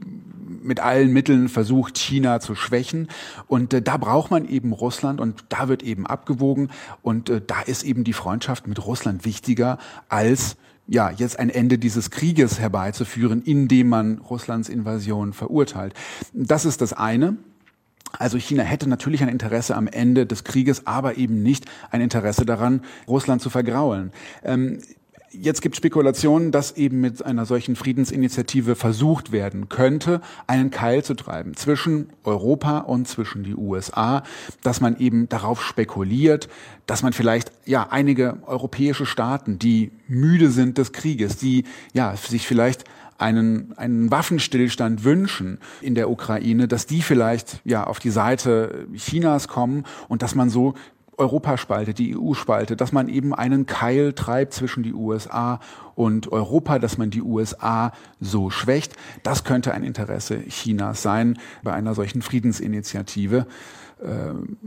mit 0.65 0.79
allen 0.79 1.11
Mitteln 1.13 1.49
versucht, 1.49 1.97
China 1.97 2.39
zu 2.39 2.55
schwächen. 2.55 3.07
Und 3.47 3.73
äh, 3.73 3.81
da 3.81 3.97
braucht 3.97 4.31
man 4.31 4.47
eben 4.47 4.73
Russland 4.73 5.21
und 5.21 5.45
da 5.49 5.67
wird 5.67 5.83
eben 5.83 6.05
abgewogen. 6.05 6.69
Und 7.01 7.29
äh, 7.29 7.41
da 7.45 7.61
ist 7.61 7.83
eben 7.83 8.03
die 8.03 8.13
Freundschaft 8.13 8.67
mit 8.67 8.85
Russland 8.85 9.25
wichtiger 9.25 9.77
als 10.09 10.57
ja, 10.87 11.09
jetzt 11.09 11.39
ein 11.39 11.49
Ende 11.49 11.77
dieses 11.77 12.11
Krieges 12.11 12.59
herbeizuführen, 12.59 13.41
indem 13.41 13.89
man 13.89 14.19
Russlands 14.19 14.69
Invasion 14.69 15.33
verurteilt. 15.33 15.93
Das 16.33 16.65
ist 16.65 16.81
das 16.81 16.93
eine. 16.93 17.37
Also 18.11 18.37
China 18.37 18.63
hätte 18.63 18.87
natürlich 18.87 19.23
ein 19.23 19.29
Interesse 19.29 19.75
am 19.75 19.87
Ende 19.87 20.25
des 20.25 20.43
Krieges, 20.43 20.87
aber 20.87 21.17
eben 21.17 21.41
nicht 21.41 21.65
ein 21.91 22.01
Interesse 22.01 22.45
daran, 22.45 22.81
Russland 23.07 23.41
zu 23.41 23.49
vergraulen. 23.49 24.11
Ähm, 24.43 24.79
Jetzt 25.39 25.61
gibt 25.61 25.75
Spekulationen, 25.75 26.51
dass 26.51 26.77
eben 26.77 27.01
mit 27.01 27.25
einer 27.25 27.45
solchen 27.45 27.75
Friedensinitiative 27.75 28.75
versucht 28.75 29.31
werden 29.31 29.69
könnte, 29.69 30.21
einen 30.47 30.71
Keil 30.71 31.03
zu 31.03 31.13
treiben 31.13 31.55
zwischen 31.55 32.09
Europa 32.23 32.79
und 32.79 33.07
zwischen 33.07 33.43
die 33.43 33.55
USA, 33.55 34.23
dass 34.63 34.81
man 34.81 34.97
eben 34.97 35.29
darauf 35.29 35.61
spekuliert, 35.63 36.47
dass 36.85 37.03
man 37.03 37.13
vielleicht 37.13 37.51
ja 37.65 37.87
einige 37.89 38.37
europäische 38.45 39.05
Staaten, 39.05 39.59
die 39.59 39.91
müde 40.07 40.49
sind 40.49 40.77
des 40.77 40.91
Krieges, 40.91 41.37
die 41.37 41.65
ja 41.93 42.15
sich 42.15 42.47
vielleicht 42.47 42.85
einen, 43.17 43.73
einen 43.77 44.11
Waffenstillstand 44.11 45.03
wünschen 45.03 45.59
in 45.81 45.95
der 45.95 46.09
Ukraine, 46.09 46.67
dass 46.67 46.85
die 46.85 47.01
vielleicht 47.01 47.61
ja 47.63 47.85
auf 47.85 47.99
die 47.99 48.09
Seite 48.09 48.87
Chinas 48.95 49.47
kommen 49.47 49.85
und 50.09 50.21
dass 50.21 50.35
man 50.35 50.49
so 50.49 50.73
Europa 51.17 51.57
spaltet, 51.57 51.99
die 51.99 52.17
EU 52.17 52.33
spaltet, 52.33 52.81
dass 52.81 52.91
man 52.91 53.07
eben 53.07 53.33
einen 53.33 53.65
Keil 53.65 54.13
treibt 54.13 54.53
zwischen 54.53 54.83
die 54.83 54.93
USA 54.93 55.59
und 55.95 56.31
Europa, 56.31 56.79
dass 56.79 56.97
man 56.97 57.09
die 57.09 57.21
USA 57.21 57.91
so 58.19 58.49
schwächt. 58.49 58.95
Das 59.23 59.43
könnte 59.43 59.73
ein 59.73 59.83
Interesse 59.83 60.39
Chinas 60.47 61.01
sein 61.01 61.39
bei 61.63 61.73
einer 61.73 61.93
solchen 61.93 62.21
Friedensinitiative. 62.21 63.47
Ähm 64.03 64.57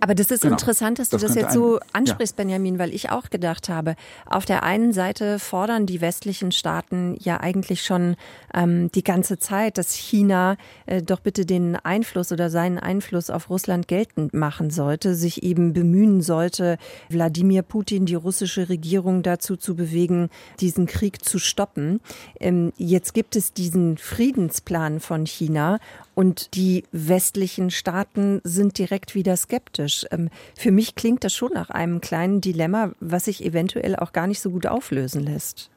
aber 0.00 0.14
das 0.14 0.30
ist 0.30 0.42
genau. 0.42 0.54
interessant, 0.54 0.98
dass 0.98 1.08
du 1.08 1.16
das, 1.16 1.28
das 1.28 1.34
jetzt 1.34 1.52
so 1.52 1.80
ansprichst, 1.92 2.38
ja. 2.38 2.44
Benjamin, 2.44 2.78
weil 2.78 2.94
ich 2.94 3.10
auch 3.10 3.30
gedacht 3.30 3.68
habe, 3.68 3.96
auf 4.26 4.44
der 4.44 4.62
einen 4.62 4.92
Seite 4.92 5.38
fordern 5.38 5.86
die 5.86 6.00
westlichen 6.00 6.52
Staaten 6.52 7.16
ja 7.20 7.40
eigentlich 7.40 7.82
schon 7.82 8.16
ähm, 8.52 8.90
die 8.92 9.04
ganze 9.04 9.38
Zeit, 9.38 9.78
dass 9.78 9.94
China 9.94 10.56
äh, 10.86 11.02
doch 11.02 11.20
bitte 11.20 11.46
den 11.46 11.76
Einfluss 11.76 12.32
oder 12.32 12.50
seinen 12.50 12.78
Einfluss 12.78 13.30
auf 13.30 13.50
Russland 13.50 13.88
geltend 13.88 14.34
machen 14.34 14.70
sollte, 14.70 15.14
sich 15.14 15.42
eben 15.42 15.72
bemühen 15.72 16.20
sollte, 16.22 16.78
Wladimir 17.08 17.62
Putin, 17.62 18.06
die 18.06 18.14
russische 18.14 18.68
Regierung 18.68 19.22
dazu 19.22 19.56
zu 19.56 19.74
bewegen, 19.74 20.30
diesen 20.60 20.86
Krieg 20.86 21.24
zu 21.24 21.38
stoppen. 21.38 22.00
Ähm, 22.40 22.72
jetzt 22.76 23.14
gibt 23.14 23.36
es 23.36 23.52
diesen 23.52 23.98
Friedensplan 23.98 25.00
von 25.00 25.26
China 25.26 25.78
und 26.14 26.54
die 26.54 26.84
westlichen 26.92 27.70
Staaten 27.70 28.40
sind 28.44 28.78
direkt 28.78 29.14
wieder 29.14 29.36
skeptisch. 29.36 30.06
Ähm, 30.10 30.30
für 30.56 30.70
mich 30.70 30.94
klingt 30.94 31.24
das 31.24 31.34
schon 31.34 31.52
nach 31.52 31.70
einem 31.70 32.00
kleinen 32.00 32.40
Dilemma, 32.40 32.92
was 33.00 33.26
sich 33.26 33.44
eventuell 33.44 33.96
auch 33.96 34.12
gar 34.12 34.26
nicht 34.26 34.40
so 34.40 34.50
gut 34.50 34.66
auflösen 34.66 35.22
lässt. 35.22 35.70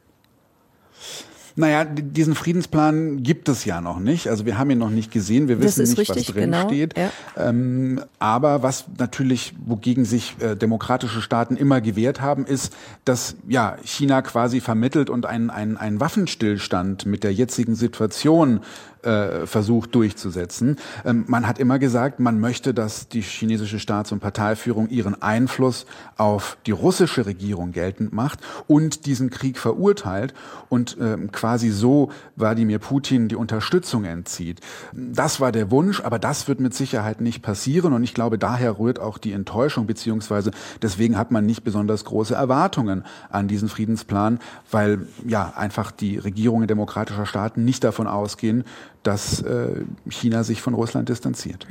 Naja, 1.60 1.86
diesen 1.86 2.36
Friedensplan 2.36 3.24
gibt 3.24 3.50
es 3.50 3.66
ja 3.66 3.82
noch 3.82 4.00
nicht. 4.00 4.28
Also 4.28 4.46
wir 4.46 4.60
haben 4.60 4.70
ihn 4.70 4.78
noch 4.78 4.92
nicht 4.92 5.12
gesehen. 5.12 5.48
Wir 5.48 5.60
wissen 5.60 5.86
nicht, 5.86 5.98
richtig, 5.98 6.28
was 6.28 6.36
drin 6.36 6.52
genau. 6.52 6.68
steht. 6.68 6.96
Ja. 6.96 7.10
Ähm, 7.36 8.00
aber 8.20 8.62
was 8.62 8.86
natürlich, 9.00 9.56
wogegen 9.66 10.06
sich 10.06 10.36
äh, 10.40 10.56
demokratische 10.56 11.20
Staaten 11.20 11.58
immer 11.58 11.82
gewehrt 11.82 12.22
haben, 12.22 12.46
ist, 12.46 12.76
dass 13.06 13.38
ja 13.48 13.76
China 13.84 14.22
quasi 14.22 14.62
vermittelt 14.62 15.10
und 15.10 15.26
einen 15.26 15.50
ein 15.50 16.00
Waffenstillstand 16.00 17.08
mit 17.08 17.24
der 17.24 17.34
jetzigen 17.34 17.74
Situation 17.74 18.60
äh, 19.08 19.48
versucht 19.48 19.96
durchzusetzen. 19.96 20.76
Ähm, 21.06 21.24
man 21.28 21.48
hat 21.48 21.60
immer 21.60 21.80
gesagt, 21.80 22.20
man 22.20 22.40
möchte, 22.40 22.74
dass 22.74 23.08
die 23.08 23.22
chinesische 23.22 23.80
Staats- 23.80 24.12
und 24.12 24.20
Parteiführung 24.20 24.90
ihren 24.90 25.22
Einfluss 25.22 25.86
auf 26.18 26.58
die 26.66 26.72
russische 26.72 27.26
Regierung 27.26 27.72
geltend 27.72 28.12
macht 28.12 28.40
und 28.68 29.06
diesen 29.06 29.30
Krieg 29.30 29.58
verurteilt 29.60 30.34
und 30.68 30.98
ähm, 31.00 31.32
quasi 31.32 31.70
so 31.70 32.12
Wladimir 32.36 32.80
Putin 32.80 33.30
die 33.30 33.36
Unterstützung 33.36 34.04
entzieht. 34.04 34.60
Das 34.94 35.40
war 35.40 35.52
der 35.52 35.72
Wunsch, 35.72 36.02
aber 36.02 36.20
das 36.20 36.48
wird 36.50 36.60
mit 36.60 36.74
Sicherheit 36.74 37.22
nicht 37.22 37.42
passieren 37.42 37.94
und 37.94 38.04
ich 38.04 38.14
glaube, 38.14 38.38
daher 38.38 38.78
rührt 38.78 39.00
auch 39.00 39.18
die 39.18 39.32
Enttäuschung, 39.32 39.88
beziehungsweise 39.88 40.52
deswegen 40.82 41.18
hat 41.18 41.32
man 41.32 41.46
nicht 41.46 41.64
besonders 41.64 42.04
große 42.04 42.36
Erwartungen 42.36 43.06
an 43.30 43.48
diesen 43.48 43.70
Friedensplan, 43.70 44.40
weil 44.70 45.08
ja 45.26 45.54
einfach 45.56 45.92
die 45.92 46.18
Regierungen 46.18 46.68
demokratischer 46.68 47.26
Staaten 47.26 47.64
nicht 47.64 47.84
davon 47.86 48.08
ausgehen, 48.08 48.66
dass 49.04 49.42
äh, 49.42 49.84
China 50.10 50.44
sich 50.44 50.62
von 50.62 50.74
Russland 50.74 51.10
distanziert. 51.10 51.66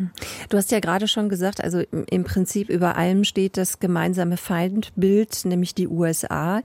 Du 0.48 0.56
hast 0.56 0.70
ja 0.70 0.80
gerade 0.80 1.08
schon 1.08 1.28
gesagt, 1.28 1.62
also 1.62 1.80
im 1.80 2.24
Prinzip 2.24 2.68
über 2.68 2.96
allem 2.96 3.24
steht 3.24 3.56
das 3.56 3.78
gemeinsame 3.78 4.36
Feindbild, 4.36 5.44
nämlich 5.44 5.74
die 5.74 5.88
USA. 5.88 6.62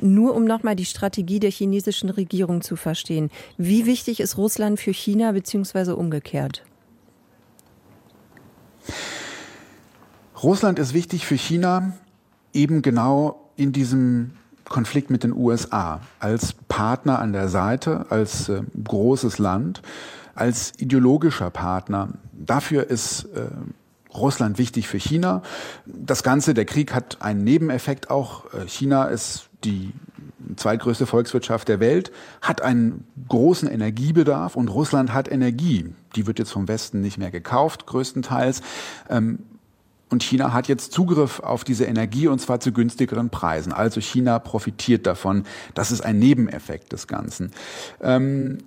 Nur 0.00 0.34
um 0.34 0.44
nochmal 0.44 0.76
die 0.76 0.84
Strategie 0.84 1.40
der 1.40 1.50
chinesischen 1.50 2.10
Regierung 2.10 2.62
zu 2.62 2.76
verstehen. 2.76 3.30
Wie 3.56 3.86
wichtig 3.86 4.20
ist 4.20 4.36
Russland 4.36 4.78
für 4.78 4.92
China 4.92 5.32
beziehungsweise 5.32 5.96
umgekehrt? 5.96 6.64
Russland 10.42 10.78
ist 10.78 10.92
wichtig 10.92 11.26
für 11.26 11.36
China 11.36 11.96
eben 12.52 12.82
genau 12.82 13.50
in 13.56 13.72
diesem 13.72 14.32
Konflikt 14.72 15.10
mit 15.10 15.22
den 15.22 15.32
USA 15.32 16.00
als 16.18 16.54
Partner 16.68 17.20
an 17.20 17.32
der 17.32 17.48
Seite, 17.48 18.06
als 18.08 18.48
äh, 18.48 18.62
großes 18.82 19.38
Land, 19.38 19.82
als 20.34 20.72
ideologischer 20.78 21.50
Partner. 21.50 22.08
Dafür 22.32 22.88
ist 22.88 23.24
äh, 23.34 23.48
Russland 24.14 24.58
wichtig 24.58 24.88
für 24.88 24.98
China. 24.98 25.42
Das 25.86 26.22
Ganze, 26.22 26.54
der 26.54 26.64
Krieg 26.64 26.94
hat 26.94 27.18
einen 27.20 27.44
Nebeneffekt 27.44 28.10
auch. 28.10 28.52
Äh, 28.54 28.66
China 28.66 29.04
ist 29.04 29.50
die 29.62 29.92
zweitgrößte 30.56 31.06
Volkswirtschaft 31.06 31.68
der 31.68 31.78
Welt, 31.78 32.10
hat 32.40 32.62
einen 32.62 33.06
großen 33.28 33.68
Energiebedarf 33.68 34.56
und 34.56 34.68
Russland 34.68 35.12
hat 35.12 35.30
Energie. 35.30 35.94
Die 36.16 36.26
wird 36.26 36.38
jetzt 36.38 36.50
vom 36.50 36.66
Westen 36.66 37.00
nicht 37.02 37.18
mehr 37.18 37.30
gekauft, 37.30 37.86
größtenteils. 37.86 38.62
Ähm, 39.08 39.40
und 40.12 40.22
China 40.22 40.52
hat 40.52 40.68
jetzt 40.68 40.92
Zugriff 40.92 41.40
auf 41.40 41.64
diese 41.64 41.84
Energie 41.84 42.28
und 42.28 42.40
zwar 42.40 42.60
zu 42.60 42.72
günstigeren 42.72 43.30
Preisen. 43.30 43.72
Also 43.72 44.00
China 44.00 44.38
profitiert 44.38 45.06
davon. 45.06 45.44
Das 45.74 45.90
ist 45.90 46.02
ein 46.02 46.18
Nebeneffekt 46.18 46.92
des 46.92 47.06
Ganzen. 47.06 47.50
Ähm, 48.00 48.58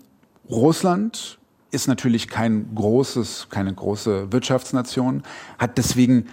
Russland 0.49 1.37
ist 1.71 1.87
natürlich 1.87 2.27
kein 2.27 2.73
großes, 2.73 3.47
keine 3.49 3.73
große 3.73 4.31
Wirtschaftsnation, 4.31 5.23
hat 5.57 5.77
deswegen 5.77 6.27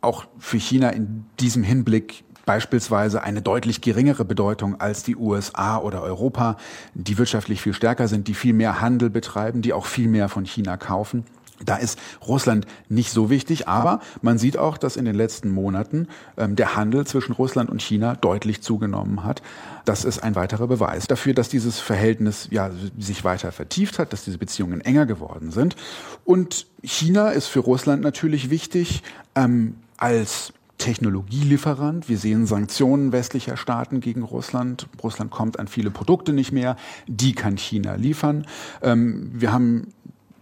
auch 0.00 0.26
für 0.38 0.58
China 0.58 0.90
in 0.90 1.24
diesem 1.40 1.62
Hinblick 1.62 2.24
beispielsweise 2.44 3.22
eine 3.22 3.42
deutlich 3.42 3.80
geringere 3.80 4.24
Bedeutung 4.24 4.80
als 4.80 5.02
die 5.02 5.16
USA 5.16 5.78
oder 5.78 6.02
Europa, 6.02 6.56
die 6.94 7.18
wirtschaftlich 7.18 7.60
viel 7.60 7.74
stärker 7.74 8.06
sind, 8.06 8.28
die 8.28 8.34
viel 8.34 8.52
mehr 8.52 8.80
Handel 8.80 9.10
betreiben, 9.10 9.62
die 9.62 9.72
auch 9.72 9.86
viel 9.86 10.08
mehr 10.08 10.28
von 10.28 10.44
China 10.44 10.76
kaufen. 10.76 11.24
Da 11.64 11.76
ist 11.76 11.98
Russland 12.26 12.66
nicht 12.88 13.10
so 13.10 13.30
wichtig, 13.30 13.68
aber 13.68 14.00
man 14.22 14.38
sieht 14.38 14.58
auch, 14.58 14.76
dass 14.78 14.96
in 14.96 15.04
den 15.04 15.14
letzten 15.14 15.50
Monaten 15.50 16.08
ähm, 16.36 16.56
der 16.56 16.76
Handel 16.76 17.06
zwischen 17.06 17.32
Russland 17.32 17.70
und 17.70 17.82
China 17.82 18.14
deutlich 18.14 18.62
zugenommen 18.62 19.24
hat. 19.24 19.42
Das 19.84 20.04
ist 20.04 20.22
ein 20.22 20.34
weiterer 20.34 20.66
Beweis 20.66 21.06
dafür, 21.06 21.34
dass 21.34 21.48
dieses 21.48 21.80
Verhältnis 21.80 22.48
ja 22.50 22.70
sich 22.98 23.24
weiter 23.24 23.52
vertieft 23.52 23.98
hat, 23.98 24.12
dass 24.12 24.24
diese 24.24 24.38
Beziehungen 24.38 24.80
enger 24.80 25.06
geworden 25.06 25.50
sind. 25.50 25.76
Und 26.24 26.66
China 26.82 27.30
ist 27.30 27.46
für 27.46 27.60
Russland 27.60 28.02
natürlich 28.02 28.50
wichtig 28.50 29.02
ähm, 29.34 29.76
als 29.96 30.52
Technologielieferant. 30.78 32.08
Wir 32.08 32.18
sehen 32.18 32.46
Sanktionen 32.46 33.12
westlicher 33.12 33.56
Staaten 33.56 34.00
gegen 34.00 34.22
Russland. 34.22 34.88
Russland 35.02 35.30
kommt 35.30 35.58
an 35.58 35.68
viele 35.68 35.90
Produkte 35.90 36.32
nicht 36.32 36.52
mehr. 36.52 36.76
Die 37.06 37.34
kann 37.34 37.56
China 37.56 37.94
liefern. 37.94 38.46
Ähm, 38.82 39.30
wir 39.32 39.52
haben 39.52 39.94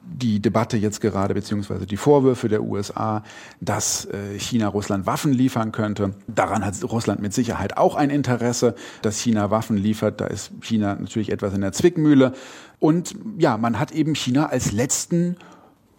die 0.07 0.41
Debatte 0.41 0.77
jetzt 0.77 1.01
gerade, 1.01 1.35
beziehungsweise 1.35 1.87
die 1.87 1.97
Vorwürfe 1.97 2.49
der 2.49 2.63
USA, 2.63 3.23
dass 3.61 4.07
äh, 4.07 4.39
China 4.39 4.69
Russland 4.69 5.07
Waffen 5.07 5.33
liefern 5.33 5.73
könnte. 5.73 6.15
Daran 6.27 6.65
hat 6.65 6.75
Russland 6.85 7.21
mit 7.21 7.35
Sicherheit 7.35 7.77
auch 7.77 7.95
ein 7.95 8.11
Interesse, 8.11 8.75
dass 9.03 9.19
China 9.19 9.51
Waffen 9.51 9.77
liefert. 9.77 10.21
Da 10.21 10.27
ist 10.27 10.53
China 10.61 10.95
natürlich 10.95 11.33
etwas 11.33 11.55
in 11.55 11.63
der 11.63 11.73
Zwickmühle. 11.73 12.33
Und 12.79 13.15
ja, 13.39 13.57
man 13.57 13.79
hat 13.79 13.93
eben 13.93 14.15
China 14.15 14.47
als 14.47 14.73
letzten 14.73 15.37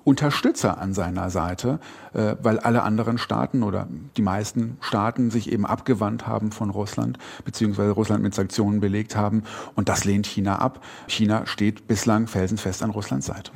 Unterstützer 0.06 0.78
an 0.78 0.94
seiner 0.94 1.32
Seite, 1.32 1.80
äh, 2.14 2.36
weil 2.42 2.60
alle 2.60 2.84
anderen 2.84 3.18
Staaten 3.18 3.64
oder 3.64 3.88
die 4.16 4.22
meisten 4.22 4.78
Staaten 4.80 5.32
sich 5.32 5.52
eben 5.52 5.66
abgewandt 5.66 6.28
haben 6.28 6.52
von 6.52 6.70
Russland, 6.70 7.18
beziehungsweise 7.44 7.92
Russland 7.92 8.22
mit 8.22 8.36
Sanktionen 8.36 8.80
belegt 8.80 9.16
haben. 9.16 9.44
Und 9.74 9.90
das 9.90 10.06
lehnt 10.06 10.28
China 10.28 10.60
ab. 10.60 10.82
China 11.08 11.48
steht 11.48 11.88
bislang 11.88 12.28
felsenfest 12.28 12.84
an 12.84 12.92
Russlands 12.92 13.26
Seite. 13.26 13.52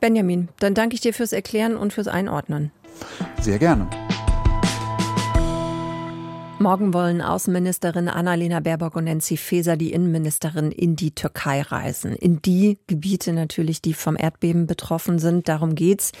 Benjamin, 0.00 0.48
dann 0.58 0.74
danke 0.74 0.94
ich 0.94 1.00
dir 1.00 1.14
fürs 1.14 1.32
Erklären 1.32 1.76
und 1.76 1.92
fürs 1.92 2.08
Einordnen. 2.08 2.70
Sehr 3.40 3.58
gerne. 3.58 3.88
Morgen 6.62 6.92
wollen 6.92 7.22
Außenministerin 7.22 8.10
Annalena 8.10 8.60
Baerbock 8.60 8.94
und 8.94 9.04
Nancy 9.04 9.38
Faeser, 9.38 9.78
die 9.78 9.94
Innenministerin, 9.94 10.70
in 10.70 10.94
die 10.94 11.14
Türkei 11.14 11.62
reisen. 11.62 12.12
In 12.12 12.42
die 12.42 12.78
Gebiete 12.86 13.32
natürlich, 13.32 13.80
die 13.80 13.94
vom 13.94 14.14
Erdbeben 14.14 14.66
betroffen 14.66 15.18
sind. 15.18 15.48
Darum 15.48 15.74
geht's. 15.74 16.12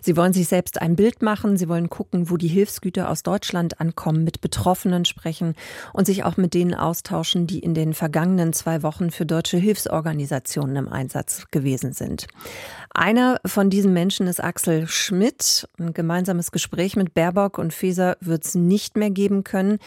Sie 0.00 0.16
wollen 0.16 0.32
sich 0.32 0.46
selbst 0.46 0.80
ein 0.80 0.94
Bild 0.94 1.20
machen. 1.20 1.56
Sie 1.56 1.68
wollen 1.68 1.90
gucken, 1.90 2.30
wo 2.30 2.36
die 2.36 2.46
Hilfsgüter 2.46 3.10
aus 3.10 3.24
Deutschland 3.24 3.80
ankommen, 3.80 4.22
mit 4.22 4.40
Betroffenen 4.40 5.04
sprechen 5.04 5.54
und 5.92 6.06
sich 6.06 6.22
auch 6.22 6.36
mit 6.36 6.54
denen 6.54 6.74
austauschen, 6.74 7.48
die 7.48 7.58
in 7.58 7.74
den 7.74 7.92
vergangenen 7.92 8.52
zwei 8.52 8.84
Wochen 8.84 9.10
für 9.10 9.26
deutsche 9.26 9.56
Hilfsorganisationen 9.56 10.76
im 10.76 10.88
Einsatz 10.88 11.46
gewesen 11.50 11.92
sind. 11.92 12.28
Einer 12.94 13.40
von 13.44 13.68
diesen 13.68 13.92
Menschen 13.94 14.28
ist 14.28 14.42
Axel 14.42 14.86
Schmidt. 14.86 15.68
Ein 15.76 15.92
gemeinsames 15.92 16.52
Gespräch 16.52 16.94
mit 16.94 17.14
Baerbock 17.14 17.58
und 17.58 17.72
Feser 17.72 18.16
wird 18.20 18.44
es 18.44 18.54
nicht 18.54 18.96
mehr 18.96 19.10
geben 19.10 19.42
können. 19.42 19.78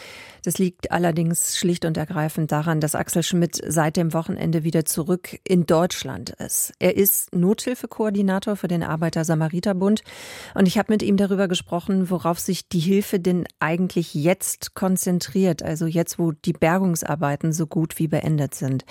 Das 0.44 0.58
liegt 0.58 0.90
allerdings 0.90 1.56
schlicht 1.56 1.84
und 1.84 1.96
ergreifend 1.96 2.50
daran, 2.50 2.80
dass 2.80 2.96
Axel 2.96 3.22
Schmidt 3.22 3.60
seit 3.64 3.96
dem 3.96 4.12
Wochenende 4.12 4.64
wieder 4.64 4.84
zurück 4.84 5.38
in 5.44 5.66
Deutschland 5.66 6.30
ist. 6.30 6.72
Er 6.80 6.96
ist 6.96 7.32
Nothilfekoordinator 7.32 8.56
für 8.56 8.66
den 8.66 8.82
Arbeiter-Samariter-Bund 8.82 10.02
und 10.54 10.66
ich 10.66 10.78
habe 10.78 10.92
mit 10.92 11.02
ihm 11.04 11.16
darüber 11.16 11.46
gesprochen, 11.46 12.10
worauf 12.10 12.40
sich 12.40 12.68
die 12.68 12.80
Hilfe 12.80 13.20
denn 13.20 13.46
eigentlich 13.60 14.14
jetzt 14.14 14.74
konzentriert, 14.74 15.62
also 15.62 15.86
jetzt, 15.86 16.18
wo 16.18 16.32
die 16.32 16.52
Bergungsarbeiten 16.52 17.52
so 17.52 17.68
gut 17.68 18.00
wie 18.00 18.08
beendet 18.08 18.54
sind. 18.54 18.84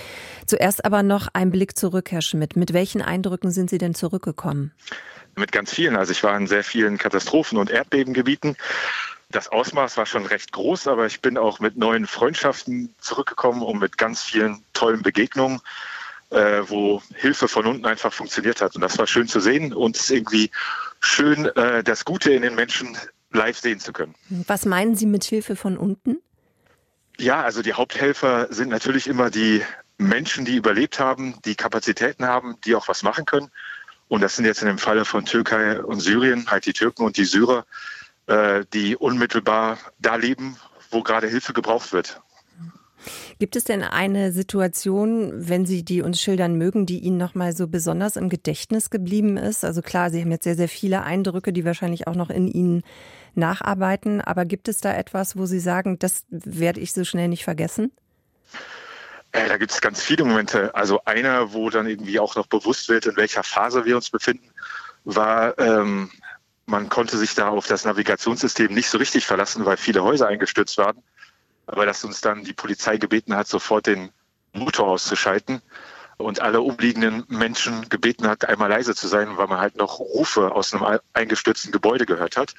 Zuerst 0.46 0.86
aber 0.86 1.04
noch 1.04 1.28
ein 1.34 1.52
Blick 1.52 1.78
zurück, 1.78 2.12
Herr 2.12 2.22
Schmidt. 2.22 2.56
Mit 2.56 2.72
welchen 2.72 3.02
Eindrücken 3.02 3.52
sind 3.52 3.70
Sie 3.70 3.78
denn 3.78 3.94
zurückgekommen? 3.94 4.72
Mit 5.36 5.52
ganz 5.52 5.74
vielen. 5.74 5.98
Also 5.98 6.12
ich 6.12 6.24
war 6.24 6.38
in 6.38 6.48
sehr 6.48 6.64
vielen 6.64 6.98
Katastrophen- 6.98 7.58
und 7.58 7.70
Erdbebengebieten 7.70 8.56
Das 9.32 9.48
Ausmaß 9.48 9.98
war 9.98 10.06
schon 10.06 10.26
recht 10.26 10.52
groß, 10.52 10.88
aber 10.88 11.06
ich 11.06 11.22
bin 11.22 11.38
auch 11.38 11.60
mit 11.60 11.78
neuen 11.78 12.06
Freundschaften 12.06 12.94
zurückgekommen 13.00 13.62
und 13.62 13.80
mit 13.80 13.98
ganz 13.98 14.22
vielen 14.22 14.64
tollen 14.74 15.02
Begegnungen, 15.02 15.62
äh, 16.32 16.62
wo 16.68 17.02
Hilfe 17.16 17.48
von 17.48 17.66
unten 17.66 17.86
einfach 17.86 18.12
funktioniert 18.12 18.62
hat. 18.62 18.76
Und 18.76 18.82
das 18.82 18.98
war 18.98 19.08
schön 19.08 19.28
zu 19.28 19.40
sehen 19.40 19.74
und 19.74 19.96
es 19.96 20.04
ist 20.04 20.12
irgendwie 20.12 20.52
schön, 21.00 21.46
äh, 21.46 21.84
das 21.84 22.04
Gute 22.06 22.34
in 22.34 22.42
den 22.42 22.56
Menschen 22.56 22.98
live 23.32 23.58
sehen 23.58 23.80
zu 23.80 23.94
können. 23.94 24.16
Was 24.48 24.66
meinen 24.66 24.96
Sie 24.96 25.06
mit 25.06 25.24
Hilfe 25.24 25.56
von 25.56 25.78
unten? 25.78 26.18
Ja, 27.18 27.42
also 27.42 27.62
die 27.62 27.74
Haupthelfer 27.74 28.48
sind 28.50 28.70
natürlich 28.70 29.08
immer 29.08 29.30
die 29.30 29.64
Menschen, 29.98 30.44
die 30.44 30.56
überlebt 30.56 31.00
haben, 31.00 31.36
die 31.46 31.56
Kapazitäten 31.56 32.26
haben, 32.26 32.58
die 32.66 32.76
auch 32.76 32.88
was 32.88 33.04
machen 33.04 33.26
können. 33.26 33.50
Und 34.08 34.22
das 34.22 34.36
sind 34.36 34.46
jetzt 34.46 34.62
in 34.62 34.68
dem 34.68 34.78
Falle 34.78 35.06
von 35.06 35.26
Türkei 35.26 35.82
und 35.82 36.02
Syrien 36.02 36.50
halt 36.50 36.66
die 36.66 36.74
Türken 36.74 37.04
und 37.06 37.16
die 37.16 37.24
Syrer, 37.24 37.66
die 38.74 38.96
unmittelbar 38.96 39.78
da 40.00 40.16
leben, 40.16 40.56
wo 40.90 41.04
gerade 41.04 41.28
Hilfe 41.28 41.54
gebraucht 41.54 41.92
wird. 41.92 42.22
Gibt 43.40 43.56
es 43.56 43.64
denn 43.64 43.82
eine 43.82 44.32
Situation, 44.32 45.32
wenn 45.34 45.66
Sie 45.66 45.84
die 45.84 46.02
uns 46.02 46.22
schildern 46.22 46.56
mögen, 46.56 46.86
die 46.86 47.00
Ihnen 47.00 47.18
noch 47.18 47.34
mal 47.34 47.56
so 47.56 47.68
besonders 47.68 48.16
im 48.16 48.30
Gedächtnis 48.30 48.90
geblieben 48.90 49.38
ist? 49.38 49.66
Also 49.66 49.82
klar, 49.82 50.12
Sie 50.12 50.22
haben 50.22 50.32
jetzt 50.32 50.44
sehr, 50.44 50.56
sehr 50.56 50.70
viele 50.70 51.02
Eindrücke, 51.02 51.52
die 51.52 51.66
wahrscheinlich 51.66 52.08
auch 52.08 52.16
noch 52.16 52.30
in 52.30 52.48
Ihnen 52.48 52.84
nacharbeiten. 53.34 54.22
Aber 54.22 54.46
gibt 54.46 54.68
es 54.68 54.80
da 54.80 54.94
etwas, 54.94 55.38
wo 55.38 55.46
Sie 55.46 55.60
sagen, 55.60 55.98
das 55.98 56.26
werde 56.30 56.80
ich 56.80 56.94
so 56.94 57.04
schnell 57.04 57.30
nicht 57.30 57.44
vergessen? 57.44 57.92
Äh, 59.32 59.48
da 59.48 59.58
gibt 59.58 59.72
es 59.72 59.82
ganz 59.82 60.04
viele 60.04 60.26
Momente. 60.26 60.76
Also 60.76 61.02
einer, 61.06 61.54
wo 61.54 61.70
dann 61.70 61.88
irgendwie 61.88 62.20
auch 62.20 62.36
noch 62.36 62.48
bewusst 62.48 62.90
wird, 62.90 63.08
in 63.08 63.16
welcher 63.16 63.44
Phase 63.44 63.86
wir 63.86 63.96
uns 63.96 64.10
befinden, 64.10 64.50
war, 65.04 65.58
ähm, 65.58 66.12
man 66.72 66.90
konnte 66.90 67.18
sich 67.18 67.36
da 67.36 67.50
auf 67.50 67.68
das 67.68 67.86
Navigationssystem 67.86 68.74
nicht 68.74 68.90
so 68.90 68.98
richtig 68.98 69.26
verlassen, 69.26 69.66
weil 69.66 69.78
viele 69.78 70.04
Häuser 70.04 70.28
eingestürzt 70.28 70.78
waren. 70.78 71.04
Aber 71.68 71.86
dass 71.86 72.04
uns 72.04 72.22
dann 72.22 72.44
die 72.44 72.54
Polizei 72.54 72.98
gebeten 72.98 73.36
hat, 73.36 73.48
sofort 73.48 73.86
den 73.86 74.10
Motor 74.54 74.88
auszuschalten 74.88 75.62
und 76.18 76.40
alle 76.40 76.62
umliegenden 76.62 77.26
Menschen 77.28 77.90
gebeten 77.90 78.28
hat, 78.28 78.46
einmal 78.46 78.70
leise 78.70 78.96
zu 78.96 79.08
sein, 79.08 79.38
weil 79.38 79.48
man 79.48 79.60
halt 79.60 79.76
noch 79.76 80.00
Rufe 80.00 80.52
aus 80.54 80.74
einem 80.74 81.00
eingestürzten 81.14 81.72
Gebäude 81.72 82.06
gehört 82.06 82.38
hat. 82.38 82.56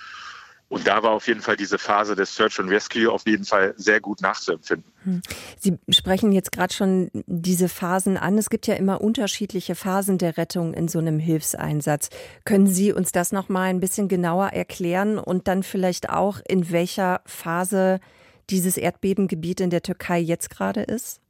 Und 0.73 0.87
da 0.87 1.03
war 1.03 1.11
auf 1.11 1.29
jeden 1.29 1.43
Fall 1.43 1.57
diese 1.57 1.77
Phase 1.77 2.17
des 2.17 2.35
Search 2.35 2.59
and 2.59 2.71
Rescue 2.71 3.13
auf 3.13 3.27
jeden 3.27 3.45
Fall 3.45 3.75
sehr 3.77 4.01
gut 4.01 4.23
nachzuempfinden. 4.23 4.91
Hm. 5.05 5.21
Sie 5.59 5.79
sprechen 5.91 6.33
jetzt 6.33 6.51
gerade 6.51 6.73
schon 6.73 7.11
diese 7.27 7.69
Phasen 7.69 8.17
an. 8.17 8.39
Es 8.39 8.49
gibt 8.49 8.67
ja 8.67 8.75
immer 8.77 9.03
unterschiedliche 9.03 9.75
Phasen 9.75 10.17
der 10.17 10.39
Rettung 10.39 10.73
in 10.73 10.89
so 10.89 10.99
einem 10.99 11.19
Hilfseinsatz. 11.19 12.09
Können 12.47 12.69
Sie 12.69 12.91
uns 12.91 13.13
das 13.13 13.33
noch 13.33 13.51
mal 13.51 13.65
ein 13.65 13.81
bisschen 13.81 14.09
genauer 14.09 14.55
erklären 14.55 15.19
und 15.19 15.47
dann 15.47 15.63
vielleicht 15.63 16.09
auch 16.09 16.41
in 16.49 16.73
welcher 16.73 17.21
Phase 17.27 18.01
dieses 18.49 18.79
Erdbebengebiet 18.79 19.61
in 19.61 19.69
der 19.69 19.83
Türkei 19.83 20.21
jetzt 20.21 20.49
gerade 20.49 20.85
ist? 20.85 21.21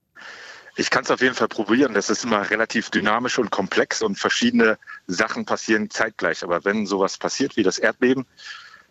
Ich 0.76 0.88
kann 0.88 1.02
es 1.02 1.10
auf 1.10 1.20
jeden 1.20 1.34
Fall 1.34 1.48
probieren. 1.48 1.94
Das 1.94 2.10
ist 2.10 2.22
immer 2.22 2.48
relativ 2.48 2.90
dynamisch 2.90 3.40
und 3.40 3.50
komplex 3.50 4.02
und 4.02 4.20
verschiedene 4.20 4.78
Sachen 5.08 5.46
passieren 5.46 5.90
zeitgleich. 5.90 6.44
Aber 6.44 6.64
wenn 6.64 6.86
sowas 6.86 7.18
passiert 7.18 7.56
wie 7.56 7.64
das 7.64 7.80
Erdbeben, 7.80 8.24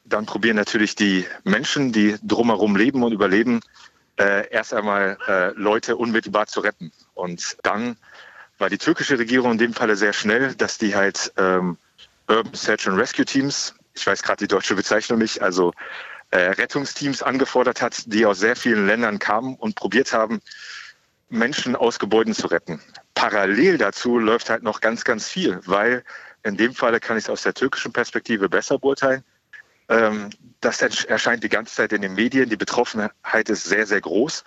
dann 0.03 0.25
probieren 0.25 0.55
natürlich 0.55 0.95
die 0.95 1.25
Menschen, 1.43 1.91
die 1.91 2.15
drumherum 2.23 2.75
leben 2.75 3.03
und 3.03 3.11
überleben, 3.11 3.61
äh, 4.19 4.49
erst 4.49 4.73
einmal 4.73 5.17
äh, 5.27 5.51
Leute 5.51 5.95
unmittelbar 5.95 6.47
zu 6.47 6.59
retten. 6.59 6.91
Und 7.13 7.57
dann 7.63 7.97
war 8.57 8.69
die 8.69 8.77
türkische 8.77 9.17
Regierung 9.17 9.53
in 9.53 9.57
dem 9.57 9.73
Falle 9.73 9.95
sehr 9.95 10.13
schnell, 10.13 10.53
dass 10.55 10.77
die 10.77 10.95
halt 10.95 11.31
ähm, 11.37 11.77
Urban 12.27 12.53
Search 12.53 12.87
and 12.87 12.97
Rescue 12.97 13.25
Teams, 13.25 13.73
ich 13.93 14.05
weiß 14.05 14.21
gerade 14.23 14.37
die 14.37 14.47
deutsche 14.47 14.75
Bezeichnung 14.75 15.19
nicht, 15.19 15.41
also 15.41 15.73
äh, 16.31 16.37
Rettungsteams 16.37 17.23
angefordert 17.23 17.81
hat, 17.81 18.03
die 18.05 18.25
aus 18.25 18.39
sehr 18.39 18.55
vielen 18.55 18.87
Ländern 18.87 19.19
kamen 19.19 19.55
und 19.55 19.75
probiert 19.75 20.13
haben, 20.13 20.41
Menschen 21.29 21.75
aus 21.75 21.99
Gebäuden 21.99 22.33
zu 22.33 22.47
retten. 22.47 22.81
Parallel 23.15 23.77
dazu 23.77 24.19
läuft 24.19 24.49
halt 24.49 24.63
noch 24.63 24.81
ganz, 24.81 25.03
ganz 25.03 25.27
viel, 25.27 25.59
weil 25.65 26.03
in 26.43 26.57
dem 26.57 26.73
Falle 26.73 26.99
kann 26.99 27.17
ich 27.17 27.25
es 27.25 27.29
aus 27.29 27.43
der 27.43 27.53
türkischen 27.53 27.93
Perspektive 27.93 28.49
besser 28.49 28.79
beurteilen. 28.79 29.23
Ähm, 29.91 30.29
das 30.61 30.81
erscheint 30.81 31.43
die 31.43 31.49
ganze 31.49 31.75
Zeit 31.75 31.91
in 31.91 32.01
den 32.01 32.13
Medien. 32.13 32.49
Die 32.49 32.55
Betroffenheit 32.55 33.49
ist 33.49 33.65
sehr, 33.65 33.85
sehr 33.85 34.01
groß. 34.01 34.43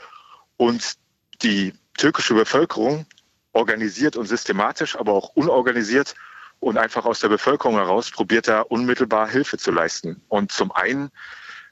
Und 0.57 0.95
die 1.43 1.75
türkische 1.99 2.35
Bevölkerung 2.35 3.07
organisiert 3.53 4.17
und 4.17 4.27
systematisch, 4.27 4.97
aber 4.97 5.13
auch 5.13 5.31
unorganisiert 5.35 6.15
und 6.61 6.79
einfach 6.79 7.05
aus 7.05 7.21
der 7.21 7.29
Bevölkerung 7.29 7.77
heraus 7.77 8.11
probiert 8.11 8.49
da 8.49 8.63
unmittelbar 8.63 9.29
Hilfe 9.29 9.59
zu 9.59 9.71
leisten. 9.71 10.23
Und 10.29 10.51
zum 10.51 10.73
einen 10.73 11.11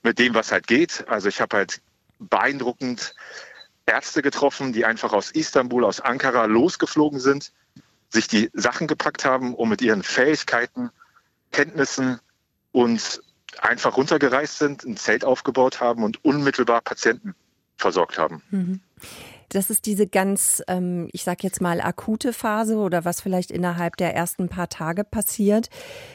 mit 0.03 0.19
dem, 0.19 0.35
was 0.35 0.53
halt 0.53 0.67
geht. 0.67 1.05
Also 1.09 1.29
ich 1.29 1.41
habe 1.41 1.57
halt 1.57 1.81
beeindruckend 2.19 3.15
Ärzte 3.87 4.23
getroffen, 4.23 4.73
die 4.73 4.85
einfach 4.85 5.13
aus 5.13 5.31
Istanbul, 5.31 5.85
aus 5.85 6.01
Ankara 6.01 6.45
losgeflogen 6.45 7.21
sind, 7.21 7.53
sich 8.11 8.29
die 8.29 8.51
Sachen 8.53 8.87
gepackt 8.87 9.25
haben, 9.25 9.55
um 9.55 9.69
mit 9.71 9.81
ihren 9.81 10.03
Fähigkeiten, 10.03 10.91
Kenntnissen 11.53 12.21
und 12.73 13.23
einfach 13.61 13.97
runtergereist 13.97 14.59
sind, 14.59 14.85
ein 14.85 14.97
Zelt 14.97 15.25
aufgebaut 15.25 15.81
haben 15.81 16.05
und 16.05 16.25
unmittelbar 16.25 16.81
Patienten 16.81 17.35
versorgt 17.77 18.19
haben. 18.19 18.43
Mhm. 18.51 18.81
Das 19.53 19.69
ist 19.69 19.85
diese 19.85 20.07
ganz, 20.07 20.63
ähm, 20.67 21.09
ich 21.13 21.25
sag 21.25 21.45
jetzt 21.45 21.61
mal, 21.61 21.83
akute 21.83 22.33
Phase 22.33 22.77
oder 22.77 23.05
was 23.05 23.21
vielleicht 23.21 23.51
innerhalb 23.51 23.97
der 23.99 24.15
ersten 24.15 24.49
paar 24.49 24.71
Tage 24.71 25.05
passiert. 25.05 25.69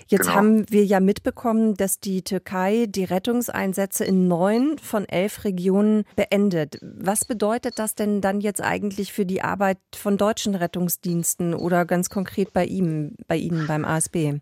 Jetzt 0.07 0.23
genau. 0.23 0.33
haben 0.33 0.71
wir 0.71 0.83
ja 0.83 0.99
mitbekommen, 0.99 1.75
dass 1.75 1.99
die 1.99 2.23
Türkei 2.23 2.87
die 2.89 3.03
Rettungseinsätze 3.03 4.05
in 4.05 4.27
neun 4.27 4.79
von 4.79 5.07
elf 5.07 5.43
Regionen 5.43 6.03
beendet. 6.15 6.79
Was 6.81 7.25
bedeutet 7.25 7.77
das 7.77 7.93
denn 7.93 8.21
dann 8.21 8.41
jetzt 8.41 8.61
eigentlich 8.61 9.13
für 9.13 9.27
die 9.27 9.43
Arbeit 9.43 9.77
von 9.95 10.17
deutschen 10.17 10.55
Rettungsdiensten 10.55 11.53
oder 11.53 11.85
ganz 11.85 12.09
konkret 12.09 12.53
bei 12.53 12.65
ihm, 12.65 13.17
bei 13.27 13.35
Ihnen 13.37 13.67
beim 13.67 13.85
ASB? 13.85 14.39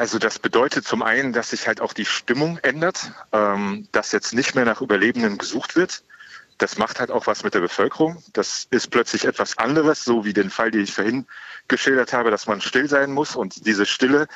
Also 0.00 0.18
das 0.18 0.38
bedeutet 0.38 0.88
zum 0.88 1.02
einen, 1.02 1.34
dass 1.34 1.50
sich 1.50 1.68
halt 1.68 1.82
auch 1.82 1.92
die 1.92 2.06
Stimmung 2.06 2.56
ändert, 2.62 3.12
ähm, 3.32 3.86
dass 3.92 4.12
jetzt 4.12 4.32
nicht 4.32 4.54
mehr 4.54 4.64
nach 4.64 4.80
Überlebenden 4.80 5.36
gesucht 5.36 5.76
wird. 5.76 6.04
Das 6.56 6.78
macht 6.78 7.00
halt 7.00 7.10
auch 7.10 7.26
was 7.26 7.44
mit 7.44 7.52
der 7.52 7.60
Bevölkerung. 7.60 8.22
Das 8.32 8.66
ist 8.70 8.90
plötzlich 8.90 9.26
etwas 9.26 9.58
anderes, 9.58 10.02
so 10.02 10.24
wie 10.24 10.32
den 10.32 10.48
Fall, 10.48 10.70
den 10.70 10.84
ich 10.84 10.94
vorhin 10.94 11.26
geschildert 11.68 12.14
habe, 12.14 12.30
dass 12.30 12.46
man 12.46 12.62
still 12.62 12.88
sein 12.88 13.12
muss. 13.12 13.36
Und 13.36 13.66
diese 13.66 13.84
Stille 13.84 14.26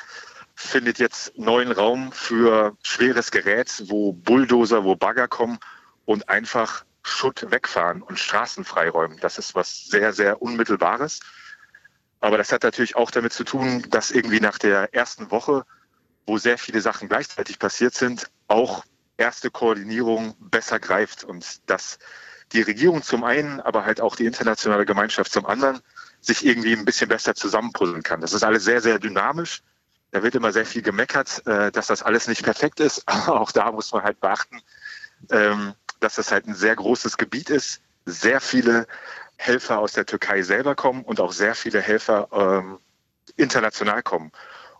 findet 0.53 0.99
jetzt 0.99 1.35
neuen 1.35 1.71
Raum 1.71 2.11
für 2.11 2.77
schweres 2.83 3.31
Gerät, 3.31 3.85
wo 3.87 4.13
Bulldozer, 4.13 4.83
wo 4.83 4.95
Bagger 4.95 5.27
kommen 5.27 5.57
und 6.05 6.29
einfach 6.29 6.85
Schutt 7.01 7.49
wegfahren 7.49 8.03
und 8.03 8.19
Straßen 8.19 8.65
freiräumen. 8.65 9.17
Das 9.19 9.39
ist 9.39 9.55
was 9.55 9.85
sehr, 9.85 10.13
sehr 10.13 10.43
Unmittelbares. 10.43 11.21
Aber 12.25 12.39
das 12.39 12.51
hat 12.51 12.63
natürlich 12.63 12.95
auch 12.95 13.11
damit 13.11 13.33
zu 13.33 13.43
tun, 13.43 13.85
dass 13.91 14.09
irgendwie 14.09 14.39
nach 14.39 14.57
der 14.57 14.95
ersten 14.95 15.29
Woche, 15.29 15.63
wo 16.25 16.39
sehr 16.39 16.57
viele 16.57 16.81
Sachen 16.81 17.07
gleichzeitig 17.07 17.59
passiert 17.59 17.93
sind, 17.93 18.31
auch 18.47 18.83
erste 19.15 19.51
Koordinierung 19.51 20.35
besser 20.39 20.79
greift 20.79 21.23
und 21.23 21.69
dass 21.69 21.99
die 22.51 22.63
Regierung 22.63 23.03
zum 23.03 23.23
einen, 23.23 23.61
aber 23.61 23.85
halt 23.85 24.01
auch 24.01 24.15
die 24.15 24.25
internationale 24.25 24.87
Gemeinschaft 24.87 25.31
zum 25.31 25.45
anderen 25.45 25.81
sich 26.19 26.43
irgendwie 26.43 26.73
ein 26.73 26.83
bisschen 26.83 27.09
besser 27.09 27.35
zusammenpuzzeln 27.35 28.01
kann. 28.01 28.21
Das 28.21 28.33
ist 28.33 28.41
alles 28.41 28.63
sehr, 28.63 28.81
sehr 28.81 28.97
dynamisch. 28.97 29.61
Da 30.09 30.23
wird 30.23 30.33
immer 30.33 30.51
sehr 30.51 30.65
viel 30.65 30.81
gemeckert, 30.81 31.45
äh, 31.45 31.71
dass 31.71 31.85
das 31.85 32.01
alles 32.01 32.27
nicht 32.27 32.41
perfekt 32.41 32.79
ist. 32.79 33.03
Aber 33.07 33.39
auch 33.39 33.51
da 33.51 33.71
muss 33.71 33.91
man 33.91 34.01
halt 34.01 34.19
beachten, 34.19 34.63
ähm, 35.29 35.75
dass 35.99 36.15
das 36.15 36.31
halt 36.31 36.47
ein 36.47 36.55
sehr 36.55 36.75
großes 36.75 37.17
Gebiet 37.17 37.51
ist, 37.51 37.81
sehr 38.07 38.41
viele 38.41 38.87
Helfer 39.37 39.79
aus 39.79 39.93
der 39.93 40.05
Türkei 40.05 40.41
selber 40.41 40.75
kommen 40.75 41.03
und 41.03 41.19
auch 41.19 41.31
sehr 41.31 41.55
viele 41.55 41.81
Helfer 41.81 42.27
ähm, 42.31 42.79
international 43.35 44.03
kommen. 44.03 44.31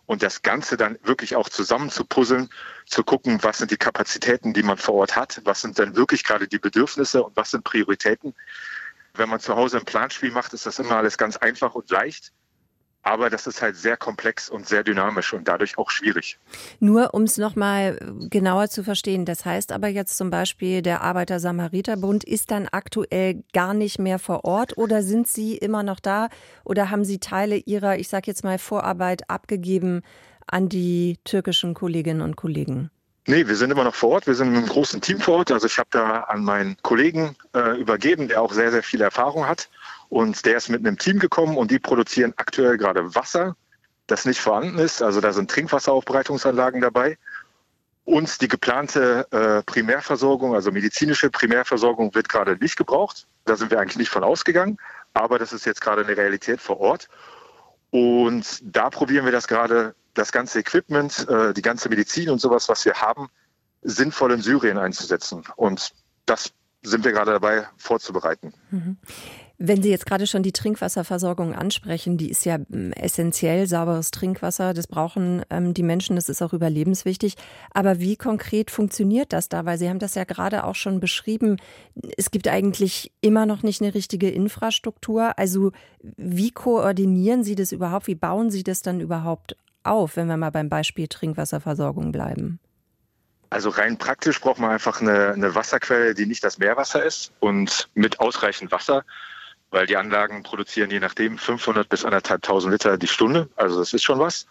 Und 0.06 0.22
das 0.22 0.42
Ganze 0.42 0.76
dann 0.76 0.98
wirklich 1.02 1.34
auch 1.34 1.48
zusammen 1.48 1.90
zu 1.90 2.04
puzzeln, 2.04 2.48
zu 2.86 3.02
gucken, 3.02 3.42
was 3.42 3.58
sind 3.58 3.72
die 3.72 3.76
Kapazitäten, 3.76 4.52
die 4.52 4.62
man 4.62 4.78
vor 4.78 4.94
Ort 4.94 5.16
hat, 5.16 5.40
was 5.44 5.60
sind 5.60 5.78
dann 5.78 5.96
wirklich 5.96 6.22
gerade 6.22 6.46
die 6.46 6.60
Bedürfnisse 6.60 7.24
und 7.24 7.36
was 7.36 7.50
sind 7.50 7.64
Prioritäten. 7.64 8.34
Wenn 9.14 9.28
man 9.28 9.40
zu 9.40 9.56
Hause 9.56 9.78
ein 9.78 9.84
Planspiel 9.84 10.30
macht, 10.30 10.52
ist 10.52 10.64
das 10.64 10.78
immer 10.78 10.96
alles 10.96 11.18
ganz 11.18 11.36
einfach 11.36 11.74
und 11.74 11.90
leicht. 11.90 12.32
Aber 13.06 13.30
das 13.30 13.46
ist 13.46 13.62
halt 13.62 13.76
sehr 13.76 13.96
komplex 13.96 14.48
und 14.48 14.66
sehr 14.66 14.82
dynamisch 14.82 15.32
und 15.32 15.46
dadurch 15.46 15.78
auch 15.78 15.90
schwierig. 15.90 16.40
Nur 16.80 17.14
um 17.14 17.22
es 17.22 17.38
nochmal 17.38 18.00
genauer 18.28 18.68
zu 18.68 18.82
verstehen, 18.82 19.24
das 19.24 19.44
heißt 19.44 19.70
aber 19.70 19.86
jetzt 19.86 20.16
zum 20.16 20.30
Beispiel, 20.30 20.82
der 20.82 21.02
Arbeiter-Samariter-Bund 21.02 22.24
ist 22.24 22.50
dann 22.50 22.66
aktuell 22.72 23.44
gar 23.52 23.74
nicht 23.74 24.00
mehr 24.00 24.18
vor 24.18 24.44
Ort 24.44 24.76
oder 24.76 25.04
sind 25.04 25.28
Sie 25.28 25.56
immer 25.56 25.84
noch 25.84 26.00
da 26.00 26.30
oder 26.64 26.90
haben 26.90 27.04
Sie 27.04 27.20
Teile 27.20 27.58
Ihrer, 27.58 27.96
ich 27.96 28.08
sage 28.08 28.24
jetzt 28.26 28.42
mal, 28.42 28.58
Vorarbeit 28.58 29.30
abgegeben 29.30 30.02
an 30.48 30.68
die 30.68 31.20
türkischen 31.22 31.74
Kolleginnen 31.74 32.22
und 32.22 32.34
Kollegen? 32.34 32.90
Nee, 33.28 33.46
wir 33.46 33.54
sind 33.54 33.70
immer 33.70 33.84
noch 33.84 33.94
vor 33.94 34.10
Ort. 34.10 34.26
Wir 34.26 34.34
sind 34.34 34.48
in 34.48 34.56
einem 34.56 34.66
großen 34.66 35.00
Team 35.00 35.20
vor 35.20 35.38
Ort. 35.38 35.52
Also 35.52 35.68
ich 35.68 35.78
habe 35.78 35.88
da 35.92 36.22
an 36.22 36.42
meinen 36.42 36.76
Kollegen 36.82 37.36
äh, 37.54 37.78
übergeben, 37.80 38.26
der 38.26 38.42
auch 38.42 38.52
sehr, 38.52 38.72
sehr 38.72 38.82
viel 38.82 39.00
Erfahrung 39.00 39.46
hat. 39.46 39.68
Und 40.08 40.44
der 40.46 40.56
ist 40.56 40.68
mit 40.68 40.86
einem 40.86 40.98
Team 40.98 41.18
gekommen 41.18 41.56
und 41.56 41.70
die 41.70 41.78
produzieren 41.78 42.32
aktuell 42.36 42.76
gerade 42.76 43.14
Wasser, 43.14 43.56
das 44.06 44.24
nicht 44.24 44.40
vorhanden 44.40 44.78
ist. 44.78 45.02
Also 45.02 45.20
da 45.20 45.32
sind 45.32 45.50
Trinkwasseraufbereitungsanlagen 45.50 46.80
dabei. 46.80 47.18
Und 48.04 48.40
die 48.40 48.46
geplante 48.46 49.26
äh, 49.32 49.62
Primärversorgung, 49.64 50.54
also 50.54 50.70
medizinische 50.70 51.28
Primärversorgung, 51.28 52.14
wird 52.14 52.28
gerade 52.28 52.56
nicht 52.56 52.76
gebraucht. 52.76 53.26
Da 53.46 53.56
sind 53.56 53.72
wir 53.72 53.80
eigentlich 53.80 53.96
nicht 53.96 54.10
von 54.10 54.22
ausgegangen. 54.22 54.78
Aber 55.12 55.40
das 55.40 55.52
ist 55.52 55.66
jetzt 55.66 55.80
gerade 55.80 56.04
eine 56.04 56.16
Realität 56.16 56.60
vor 56.60 56.78
Ort. 56.78 57.08
Und 57.90 58.60
da 58.62 58.90
probieren 58.90 59.24
wir 59.24 59.32
das 59.32 59.48
gerade, 59.48 59.94
das 60.14 60.30
ganze 60.30 60.60
Equipment, 60.60 61.28
äh, 61.28 61.52
die 61.52 61.62
ganze 61.62 61.88
Medizin 61.88 62.30
und 62.30 62.40
sowas, 62.40 62.68
was 62.68 62.84
wir 62.84 62.94
haben, 62.94 63.28
sinnvoll 63.82 64.32
in 64.32 64.42
Syrien 64.42 64.78
einzusetzen. 64.78 65.42
Und 65.56 65.90
das 66.26 66.52
sind 66.82 67.04
wir 67.04 67.12
gerade 67.12 67.32
dabei 67.32 67.66
vorzubereiten. 67.76 68.54
Mhm. 68.70 68.96
Wenn 69.58 69.82
Sie 69.82 69.90
jetzt 69.90 70.04
gerade 70.04 70.26
schon 70.26 70.42
die 70.42 70.52
Trinkwasserversorgung 70.52 71.54
ansprechen, 71.54 72.18
die 72.18 72.30
ist 72.30 72.44
ja 72.44 72.58
ähm, 72.70 72.92
essentiell, 72.92 73.66
sauberes 73.66 74.10
Trinkwasser, 74.10 74.74
das 74.74 74.86
brauchen 74.86 75.42
ähm, 75.48 75.72
die 75.72 75.82
Menschen, 75.82 76.16
das 76.16 76.28
ist 76.28 76.42
auch 76.42 76.52
überlebenswichtig. 76.52 77.36
Aber 77.72 77.98
wie 77.98 78.16
konkret 78.16 78.70
funktioniert 78.70 79.32
das 79.32 79.48
da? 79.48 79.64
Weil 79.64 79.78
Sie 79.78 79.88
haben 79.88 79.98
das 79.98 80.14
ja 80.14 80.24
gerade 80.24 80.64
auch 80.64 80.74
schon 80.74 81.00
beschrieben, 81.00 81.56
es 82.18 82.30
gibt 82.30 82.48
eigentlich 82.48 83.12
immer 83.22 83.46
noch 83.46 83.62
nicht 83.62 83.80
eine 83.80 83.94
richtige 83.94 84.28
Infrastruktur. 84.28 85.38
Also 85.38 85.72
wie 86.02 86.50
koordinieren 86.50 87.42
Sie 87.42 87.54
das 87.54 87.72
überhaupt? 87.72 88.08
Wie 88.08 88.14
bauen 88.14 88.50
Sie 88.50 88.62
das 88.62 88.82
dann 88.82 89.00
überhaupt 89.00 89.56
auf, 89.84 90.16
wenn 90.16 90.26
wir 90.26 90.36
mal 90.36 90.50
beim 90.50 90.68
Beispiel 90.68 91.08
Trinkwasserversorgung 91.08 92.12
bleiben? 92.12 92.58
Also 93.48 93.70
rein 93.70 93.96
praktisch 93.96 94.40
braucht 94.40 94.58
man 94.58 94.70
einfach 94.70 95.00
eine, 95.00 95.32
eine, 95.32 95.54
Wasserquelle, 95.54 96.14
die 96.14 96.26
nicht 96.26 96.44
das 96.44 96.58
Meerwasser 96.58 97.04
ist 97.04 97.32
und 97.40 97.88
mit 97.94 98.20
ausreichend 98.20 98.72
Wasser 98.72 99.04
weil 99.70 99.86
die 99.86 99.96
Anlagen 99.96 100.42
produzieren 100.42 100.90
je 100.90 101.00
nachdem 101.00 101.38
500 101.38 101.88
bis 101.88 102.04
1.500 102.04 102.70
Liter 102.70 102.98
die 102.98 103.08
Stunde. 103.08 103.48
Also 103.56 103.78
das 103.78 103.92
ist 103.92 104.04
schon 104.04 104.18
was. 104.18 104.46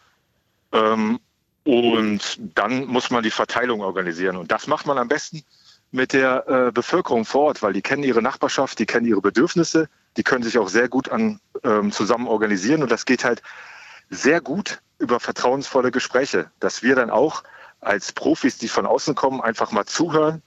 Ähm, 0.72 1.20
und 1.64 2.40
dann 2.56 2.86
muss 2.86 3.10
man 3.10 3.24
die 3.24 3.32
Verteilung 3.32 3.82
organisieren. 3.82 4.36
Und 4.38 4.52
das 4.52 4.68
macht 4.68 4.86
man 4.86 4.98
am 4.98 5.08
besten 5.08 5.44
mit 5.92 6.14
der 6.14 6.48
äh, 6.48 6.72
Bevölkerung 6.72 7.26
vor 7.26 7.46
Ort, 7.46 7.64
weil 7.64 7.74
die 7.74 7.82
kennen 7.82 8.04
ihre 8.04 8.22
Nachbarschaft, 8.22 8.78
die 8.78 8.86
kennen 8.86 9.08
ihre 9.08 9.22
Bedürfnisse, 9.22 9.90
die 10.18 10.24
können 10.24 10.44
sich 10.44 10.58
auch 10.58 10.70
sehr 10.70 10.90
gut 10.90 11.10
an, 11.10 11.40
ähm, 11.64 11.92
zusammen 11.92 12.28
organisieren. 12.28 12.84
Und 12.84 12.92
das 12.92 13.06
geht 13.06 13.24
halt 13.24 13.42
sehr 14.10 14.42
gut 14.42 14.82
über 15.00 15.20
vertrauensvolle 15.20 15.92
Gespräche, 15.92 16.52
dass 16.60 16.84
wir 16.84 16.96
dann 16.96 17.10
auch 17.10 17.44
als 17.82 18.12
Profis, 18.12 18.58
die 18.58 18.68
von 18.68 18.86
außen 18.86 19.16
kommen, 19.16 19.42
einfach 19.42 19.72
mal 19.72 19.86
zuhören 19.86 20.42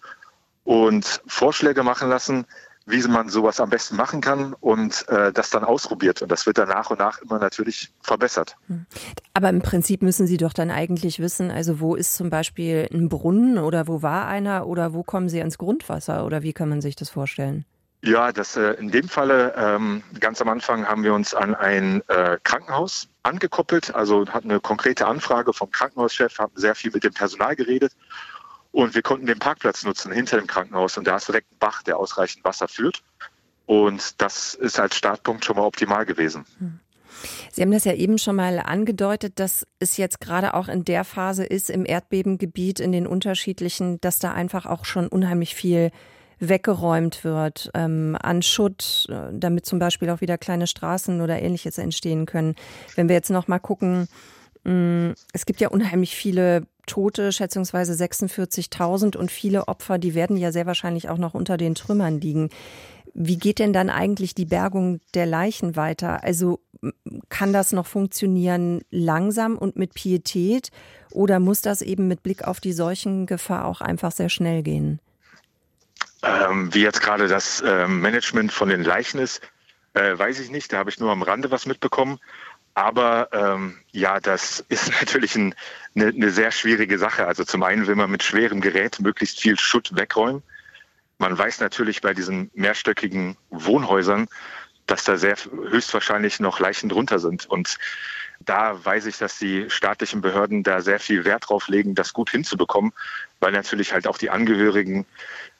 und 0.64 1.22
Vorschläge 1.26 1.82
machen 1.82 2.08
lassen, 2.08 2.46
wie 2.88 3.06
man 3.06 3.28
sowas 3.28 3.60
am 3.60 3.70
besten 3.70 3.96
machen 3.96 4.20
kann 4.20 4.54
und 4.54 5.06
äh, 5.08 5.32
das 5.32 5.50
dann 5.50 5.64
ausprobiert. 5.64 6.22
Und 6.22 6.32
das 6.32 6.46
wird 6.46 6.58
dann 6.58 6.68
nach 6.68 6.90
und 6.90 6.98
nach 6.98 7.20
immer 7.20 7.38
natürlich 7.38 7.92
verbessert. 8.00 8.56
Hm. 8.66 8.86
Aber 9.34 9.50
im 9.50 9.60
Prinzip 9.60 10.02
müssen 10.02 10.26
Sie 10.26 10.38
doch 10.38 10.52
dann 10.52 10.70
eigentlich 10.70 11.18
wissen, 11.18 11.50
also 11.50 11.80
wo 11.80 11.94
ist 11.94 12.14
zum 12.14 12.30
Beispiel 12.30 12.88
ein 12.92 13.08
Brunnen 13.08 13.58
oder 13.58 13.86
wo 13.88 14.02
war 14.02 14.26
einer 14.26 14.66
oder 14.66 14.94
wo 14.94 15.02
kommen 15.02 15.28
Sie 15.28 15.40
ans 15.40 15.58
Grundwasser 15.58 16.24
oder 16.24 16.42
wie 16.42 16.52
kann 16.52 16.68
man 16.68 16.80
sich 16.80 16.96
das 16.96 17.10
vorstellen? 17.10 17.64
Ja, 18.02 18.32
das 18.32 18.56
äh, 18.56 18.74
in 18.74 18.90
dem 18.90 19.08
Falle 19.08 19.54
ähm, 19.56 20.02
ganz 20.20 20.40
am 20.40 20.48
Anfang 20.48 20.86
haben 20.86 21.02
wir 21.02 21.12
uns 21.12 21.34
an 21.34 21.54
ein 21.54 22.02
äh, 22.08 22.38
Krankenhaus 22.44 23.08
angekoppelt, 23.24 23.92
also 23.94 24.24
hatten 24.28 24.50
eine 24.50 24.60
konkrete 24.60 25.06
Anfrage 25.06 25.52
vom 25.52 25.70
Krankenhauschef, 25.70 26.38
haben 26.38 26.52
sehr 26.54 26.76
viel 26.76 26.92
mit 26.92 27.02
dem 27.02 27.12
Personal 27.12 27.56
geredet 27.56 27.92
und 28.78 28.94
wir 28.94 29.02
konnten 29.02 29.26
den 29.26 29.40
Parkplatz 29.40 29.82
nutzen 29.82 30.12
hinter 30.12 30.36
dem 30.36 30.46
Krankenhaus 30.46 30.96
und 30.96 31.04
da 31.04 31.16
ist 31.16 31.26
direkt 31.26 31.50
ein 31.50 31.58
Bach, 31.58 31.82
der 31.82 31.96
ausreichend 31.96 32.44
Wasser 32.44 32.68
führt. 32.68 33.02
Und 33.66 34.22
das 34.22 34.54
ist 34.54 34.78
als 34.78 34.94
Startpunkt 34.94 35.44
schon 35.44 35.56
mal 35.56 35.64
optimal 35.64 36.06
gewesen. 36.06 36.44
Hm. 36.60 36.78
Sie 37.50 37.62
haben 37.62 37.72
das 37.72 37.84
ja 37.84 37.94
eben 37.94 38.18
schon 38.18 38.36
mal 38.36 38.60
angedeutet, 38.60 39.40
dass 39.40 39.66
es 39.80 39.96
jetzt 39.96 40.20
gerade 40.20 40.54
auch 40.54 40.68
in 40.68 40.84
der 40.84 41.02
Phase 41.02 41.44
ist 41.44 41.70
im 41.70 41.84
Erdbebengebiet, 41.84 42.78
in 42.78 42.92
den 42.92 43.08
unterschiedlichen, 43.08 44.00
dass 44.00 44.20
da 44.20 44.32
einfach 44.32 44.64
auch 44.64 44.84
schon 44.84 45.08
unheimlich 45.08 45.56
viel 45.56 45.90
weggeräumt 46.38 47.24
wird 47.24 47.72
ähm, 47.74 48.16
an 48.22 48.42
Schutt, 48.42 49.08
äh, 49.08 49.32
damit 49.32 49.66
zum 49.66 49.80
Beispiel 49.80 50.08
auch 50.10 50.20
wieder 50.20 50.38
kleine 50.38 50.68
Straßen 50.68 51.20
oder 51.20 51.42
ähnliches 51.42 51.78
entstehen 51.78 52.26
können. 52.26 52.54
Wenn 52.94 53.08
wir 53.08 53.16
jetzt 53.16 53.30
noch 53.30 53.48
mal 53.48 53.58
gucken, 53.58 54.06
hm, 54.64 55.14
es 55.32 55.46
gibt 55.46 55.60
ja 55.60 55.66
unheimlich 55.66 56.14
viele 56.14 56.68
Tote, 56.88 57.32
schätzungsweise 57.32 57.92
46.000 57.92 59.16
und 59.16 59.30
viele 59.30 59.68
Opfer, 59.68 59.98
die 59.98 60.14
werden 60.14 60.36
ja 60.36 60.50
sehr 60.50 60.66
wahrscheinlich 60.66 61.08
auch 61.08 61.18
noch 61.18 61.34
unter 61.34 61.56
den 61.56 61.76
Trümmern 61.76 62.20
liegen. 62.20 62.50
Wie 63.14 63.38
geht 63.38 63.58
denn 63.58 63.72
dann 63.72 63.90
eigentlich 63.90 64.34
die 64.34 64.44
Bergung 64.44 65.00
der 65.14 65.26
Leichen 65.26 65.76
weiter? 65.76 66.22
Also 66.24 66.60
kann 67.28 67.52
das 67.52 67.72
noch 67.72 67.86
funktionieren 67.86 68.82
langsam 68.90 69.56
und 69.56 69.76
mit 69.76 69.94
Pietät 69.94 70.70
oder 71.10 71.40
muss 71.40 71.60
das 71.60 71.82
eben 71.82 72.08
mit 72.08 72.22
Blick 72.22 72.44
auf 72.44 72.60
die 72.60 72.72
Seuchengefahr 72.72 73.64
auch 73.64 73.80
einfach 73.80 74.12
sehr 74.12 74.28
schnell 74.28 74.62
gehen? 74.62 75.00
Ähm, 76.22 76.72
wie 76.74 76.82
jetzt 76.82 77.00
gerade 77.00 77.28
das 77.28 77.60
äh, 77.60 77.86
Management 77.86 78.52
von 78.52 78.68
den 78.68 78.82
Leichen 78.82 79.18
ist, 79.18 79.40
äh, 79.94 80.18
weiß 80.18 80.40
ich 80.40 80.50
nicht. 80.50 80.72
Da 80.72 80.78
habe 80.78 80.90
ich 80.90 81.00
nur 81.00 81.10
am 81.10 81.22
Rande 81.22 81.50
was 81.50 81.66
mitbekommen. 81.66 82.18
Aber 82.78 83.28
ähm, 83.32 83.76
ja, 83.90 84.20
das 84.20 84.64
ist 84.68 84.92
natürlich 85.00 85.34
ein, 85.34 85.52
eine, 85.96 86.06
eine 86.06 86.30
sehr 86.30 86.52
schwierige 86.52 86.96
Sache. 86.96 87.26
Also 87.26 87.42
zum 87.42 87.64
einen 87.64 87.88
will 87.88 87.96
man 87.96 88.08
mit 88.08 88.22
schwerem 88.22 88.60
Gerät 88.60 89.00
möglichst 89.00 89.40
viel 89.40 89.58
Schutt 89.58 89.96
wegräumen. 89.96 90.44
Man 91.18 91.36
weiß 91.36 91.58
natürlich 91.58 92.02
bei 92.02 92.14
diesen 92.14 92.52
mehrstöckigen 92.54 93.36
Wohnhäusern, 93.50 94.28
dass 94.86 95.02
da 95.02 95.16
sehr 95.16 95.34
höchstwahrscheinlich 95.70 96.38
noch 96.38 96.60
Leichen 96.60 96.88
drunter 96.88 97.18
sind. 97.18 97.46
Und 97.46 97.78
da 98.38 98.84
weiß 98.84 99.06
ich, 99.06 99.18
dass 99.18 99.40
die 99.40 99.68
staatlichen 99.68 100.20
Behörden 100.20 100.62
da 100.62 100.80
sehr 100.80 101.00
viel 101.00 101.24
Wert 101.24 101.48
drauf 101.48 101.66
legen, 101.66 101.96
das 101.96 102.12
gut 102.12 102.30
hinzubekommen, 102.30 102.92
weil 103.40 103.50
natürlich 103.50 103.92
halt 103.92 104.06
auch 104.06 104.18
die 104.18 104.30
Angehörigen 104.30 105.04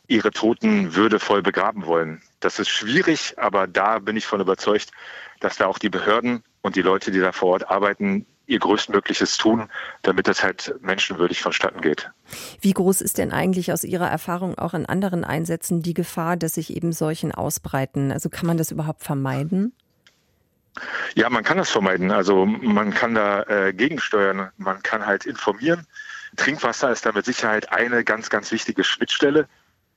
ihre 0.07 0.31
Toten 0.31 0.94
würdevoll 0.94 1.42
begraben 1.42 1.85
wollen. 1.85 2.22
Das 2.38 2.61
ist 2.61 2.68
schwierig, 2.68 3.35
aber 3.38 3.66
da 3.66 3.98
bin 3.98 4.16
ich 4.16 4.26
von 4.26 4.40
überzeugt, 4.40 4.92
dass 5.40 5.57
da 5.57 5.66
auch 5.66 5.81
die 5.81 5.90
Behörden 5.90 6.44
und 6.62 6.77
die 6.77 6.83
Leute, 6.83 7.11
die 7.11 7.21
da 7.21 7.33
vor 7.33 7.51
Ort 7.51 7.71
arbeiten, 7.71 8.27
ihr 8.49 8.59
Größtmögliches 8.59 9.37
tun, 9.37 9.68
damit 10.03 10.27
das 10.27 10.42
halt 10.42 10.75
menschenwürdig 10.81 11.42
vonstatten 11.42 11.81
geht. 11.81 12.11
Wie 12.61 12.73
groß 12.73 13.03
ist 13.03 13.18
denn 13.18 13.31
eigentlich 13.31 13.73
aus 13.73 13.85
Ihrer 13.85 14.09
Erfahrung 14.09 14.59
auch 14.59 14.75
in 14.75 14.87
anderen 14.87 15.23
Einsätzen 15.25 15.83
die 15.83 15.94
Gefahr, 15.94 16.37
dass 16.37 16.55
sich 16.55 16.75
eben 16.75 16.92
solchen 16.92 17.31
ausbreiten? 17.33 18.11
Also 18.11 18.31
kann 18.31 18.47
man 18.47 18.57
das 18.57 18.71
überhaupt 18.71 19.03
vermeiden? 19.03 19.73
Ja, 21.14 21.29
man 21.29 21.44
kann 21.44 21.59
das 21.59 21.71
vermeiden. 21.71 22.11
Also 22.11 22.47
man 22.47 22.92
kann 22.94 23.14
da 23.14 23.42
äh, 23.42 23.73
gegensteuern. 23.75 24.51
Man 24.57 24.83
kann 24.83 25.05
halt 25.05 25.27
informieren. 25.27 25.87
Trinkwasser 26.37 26.90
ist 26.90 27.05
da 27.05 27.12
mit 27.12 27.25
Sicherheit 27.25 27.71
eine 27.73 28.03
ganz, 28.05 28.31
ganz 28.31 28.51
wichtige 28.51 28.83
Schnittstelle. 28.83 29.47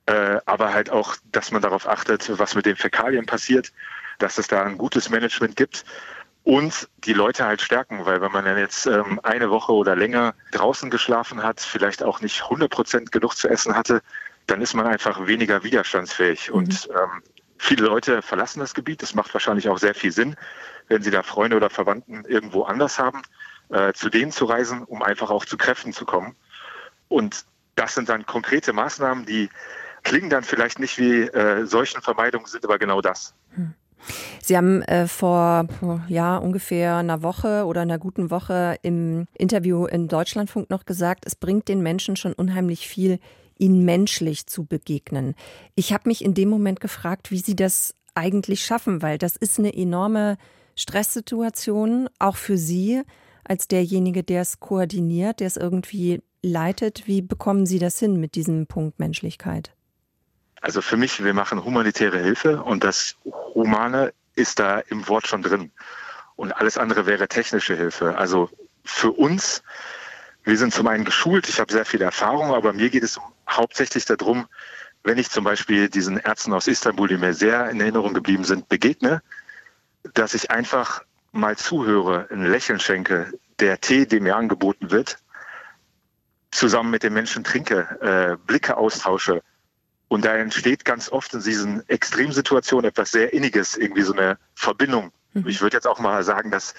Äh, 0.08 0.40
aber 0.46 0.74
halt 0.74 0.90
auch, 0.90 1.16
dass 1.32 1.52
man 1.52 1.62
darauf 1.62 1.88
achtet, 1.88 2.38
was 2.38 2.56
mit 2.56 2.66
den 2.66 2.76
Fäkalien 2.76 3.26
passiert, 3.26 3.72
dass 4.18 4.38
es 4.38 4.48
da 4.48 4.64
ein 4.64 4.78
gutes 4.78 5.10
Management 5.10 5.56
gibt 5.56 5.86
und 6.44 6.90
die 7.06 7.14
Leute 7.14 7.46
halt 7.46 7.62
stärken, 7.62 8.06
weil 8.06 8.22
wenn 8.22 8.32
man 8.32 8.46
dann 8.46 8.58
jetzt 8.58 8.88
ähm, 8.88 9.20
eine 9.24 9.50
Woche 9.50 9.74
oder 9.74 9.96
länger 9.96 10.34
draußen 10.52 10.90
geschlafen 10.90 11.44
hat, 11.44 11.60
vielleicht 11.60 12.04
auch 12.04 12.22
nicht 12.22 12.44
100 12.44 12.70
Prozent 12.70 13.12
genug 13.12 13.36
zu 13.36 13.48
essen 13.48 13.76
hatte, 13.76 14.02
dann 14.48 14.62
ist 14.62 14.74
man 14.74 14.88
einfach 14.88 15.28
weniger 15.28 15.64
widerstandsfähig. 15.64 16.50
Mhm. 16.50 16.56
Und 16.56 16.90
ähm, 16.90 17.22
viele 17.58 17.86
Leute 17.86 18.22
verlassen 18.22 18.60
das 18.60 18.74
Gebiet. 18.74 19.04
Das 19.04 19.14
macht 19.14 19.34
wahrscheinlich 19.34 19.70
auch 19.70 19.78
sehr 19.78 19.94
viel 19.94 20.12
Sinn, 20.12 20.36
wenn 20.88 21.04
sie 21.04 21.12
da 21.12 21.22
Freunde 21.22 21.58
oder 21.58 21.70
Verwandten 21.70 22.26
irgendwo 22.26 22.64
anders 22.64 22.98
haben, 22.98 23.22
äh, 23.70 23.94
zu 23.94 24.10
denen 24.10 24.32
zu 24.32 24.46
reisen, 24.46 24.84
um 24.84 25.04
einfach 25.04 25.30
auch 25.30 25.46
zu 25.46 25.58
Kräften 25.58 25.94
zu 25.94 26.06
kommen. 26.06 26.36
Und 27.08 27.46
das 27.76 27.94
sind 27.94 28.10
dann 28.10 28.26
konkrete 28.26 28.74
Maßnahmen, 28.74 29.26
die 29.26 29.50
klingen 30.04 30.32
dann 30.32 30.44
vielleicht 30.44 30.80
nicht 30.80 30.98
wie 30.98 31.22
äh, 31.22 31.66
Seuchenvermeidung, 31.68 32.48
sind 32.48 32.66
aber 32.66 32.80
genau 32.80 33.02
das. 33.02 33.36
Mhm. 33.56 33.76
Sie 34.42 34.58
haben 34.58 34.82
äh, 34.84 35.08
vor 35.08 35.68
ja 36.08 36.38
ungefähr 36.38 36.98
einer 36.98 37.24
Woche 37.24 37.66
oder 37.66 37.82
einer 37.82 38.00
guten 38.00 38.32
Woche 38.32 38.78
im 38.82 39.28
Interview 39.38 39.86
in 39.86 40.08
Deutschlandfunk 40.08 40.70
noch 40.70 40.86
gesagt, 40.86 41.26
es 41.26 41.36
bringt 41.36 41.68
den 41.68 41.82
Menschen 41.82 42.16
schon 42.16 42.34
unheimlich 42.34 42.88
viel, 42.88 43.20
ihnen 43.58 43.86
menschlich 43.86 44.48
zu 44.48 44.66
begegnen. 44.66 45.36
Ich 45.76 45.94
habe 45.94 46.10
mich 46.10 46.24
in 46.24 46.34
dem 46.34 46.50
Moment 46.50 46.80
gefragt, 46.80 47.32
wie 47.32 47.38
Sie 47.38 47.56
das 47.56 47.94
eigentlich 48.16 48.66
schaffen, 48.66 49.02
weil 49.02 49.18
das 49.18 49.36
ist 49.36 49.60
eine 49.60 49.74
enorme 49.74 50.38
Stresssituation, 50.76 52.10
auch 52.20 52.36
für 52.36 52.58
Sie 52.58 53.02
als 53.44 53.68
derjenige, 53.68 54.24
der 54.24 54.42
es 54.42 54.60
koordiniert, 54.60 55.40
der 55.40 55.48
es 55.48 55.58
irgendwie 55.58 56.22
leitet. 56.42 57.08
Wie 57.08 57.22
bekommen 57.22 57.66
Sie 57.66 57.80
das 57.80 58.00
hin 58.00 58.20
mit 58.20 58.36
diesem 58.36 58.68
Punkt 58.68 59.00
Menschlichkeit? 59.00 59.76
Also 60.62 60.82
für 60.82 60.96
mich, 60.96 61.24
wir 61.24 61.34
machen 61.34 61.64
humanitäre 61.64 62.20
Hilfe 62.20 62.62
und 62.62 62.84
das 62.84 63.18
Humane 63.56 64.14
ist 64.36 64.60
da 64.60 64.80
im 64.80 65.08
Wort 65.08 65.28
schon 65.28 65.42
drin. 65.42 65.72
Und 66.36 66.52
alles 66.54 66.78
andere 66.78 67.06
wäre 67.06 67.28
technische 67.28 67.76
Hilfe. 67.76 68.18
Also 68.18 68.50
für 68.86 69.12
uns, 69.12 69.64
wir 70.44 70.58
sind 70.58 70.74
zum 70.74 70.88
einen 70.88 71.04
geschult, 71.04 71.50
ich 71.50 71.60
habe 71.60 71.72
sehr 71.72 71.86
viel 71.86 72.02
Erfahrung, 72.02 72.54
aber 72.54 72.74
mir 72.74 72.90
geht 72.90 73.04
es 73.04 73.20
hauptsächlich 73.50 74.06
darum, 74.06 74.48
wenn 75.04 75.18
ich 75.18 75.30
zum 75.30 75.44
Beispiel 75.44 75.90
diesen 75.90 76.18
Ärzten 76.18 76.54
aus 76.54 76.68
Istanbul, 76.68 77.08
die 77.08 77.18
mir 77.18 77.34
sehr 77.34 77.70
in 77.70 77.82
Erinnerung 77.82 78.14
geblieben 78.14 78.44
sind, 78.44 78.70
begegne, 78.70 79.22
dass 80.14 80.34
ich 80.34 80.52
einfach 80.52 81.04
mal 81.32 81.58
zuhöre, 81.58 82.28
ein 82.30 82.46
Lächeln 82.46 82.80
schenke, 82.80 83.32
der 83.60 83.80
Tee, 83.82 84.06
der 84.06 84.22
mir 84.22 84.36
angeboten 84.36 84.92
wird, 84.92 85.18
zusammen 86.52 86.92
mit 86.92 87.04
den 87.04 87.14
Menschen 87.14 87.44
trinke, 87.44 87.98
äh, 88.02 88.38
Blicke 88.46 88.78
austausche. 88.78 89.42
Und 90.12 90.26
da 90.26 90.36
entsteht 90.36 90.84
ganz 90.84 91.10
oft 91.10 91.34
in 91.34 91.42
diesen 91.42 91.88
Extremsituationen 91.88 92.90
etwas 92.90 93.12
sehr 93.12 93.32
Inniges, 93.32 93.78
irgendwie 93.78 94.02
so 94.02 94.12
eine 94.12 94.38
Verbindung. 94.56 95.14
Mhm. 95.32 95.48
Ich 95.48 95.62
würde 95.62 95.78
jetzt 95.78 95.88
auch 95.88 96.00
mal 96.00 96.22
sagen, 96.24 96.52
dass 96.52 96.74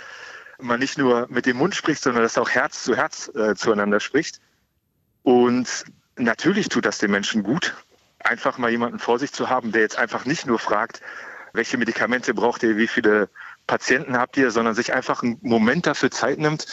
man 0.58 0.78
nicht 0.78 0.98
nur 0.98 1.28
mit 1.30 1.46
dem 1.46 1.56
Mund 1.56 1.74
spricht, 1.74 2.02
sondern 2.02 2.24
dass 2.24 2.36
auch 2.36 2.50
Herz 2.50 2.82
zu 2.82 2.94
Herz 2.94 3.30
äh, 3.34 3.54
zueinander 3.54 4.00
spricht. 4.00 4.38
Und 5.22 5.66
natürlich 6.16 6.68
tut 6.68 6.84
das 6.84 6.98
den 6.98 7.10
Menschen 7.10 7.42
gut, 7.42 7.74
einfach 8.18 8.58
mal 8.58 8.70
jemanden 8.70 8.98
vor 8.98 9.18
sich 9.18 9.32
zu 9.32 9.48
haben, 9.48 9.72
der 9.72 9.80
jetzt 9.80 9.96
einfach 9.96 10.26
nicht 10.26 10.44
nur 10.44 10.58
fragt, 10.58 11.00
welche 11.54 11.78
Medikamente 11.78 12.34
braucht 12.34 12.62
ihr, 12.62 12.76
wie 12.76 12.86
viele 12.86 13.30
Patienten 13.66 14.18
habt 14.18 14.36
ihr, 14.36 14.50
sondern 14.50 14.74
sich 14.74 14.92
einfach 14.92 15.22
einen 15.22 15.38
Moment 15.40 15.86
dafür 15.86 16.10
Zeit 16.10 16.38
nimmt, 16.38 16.66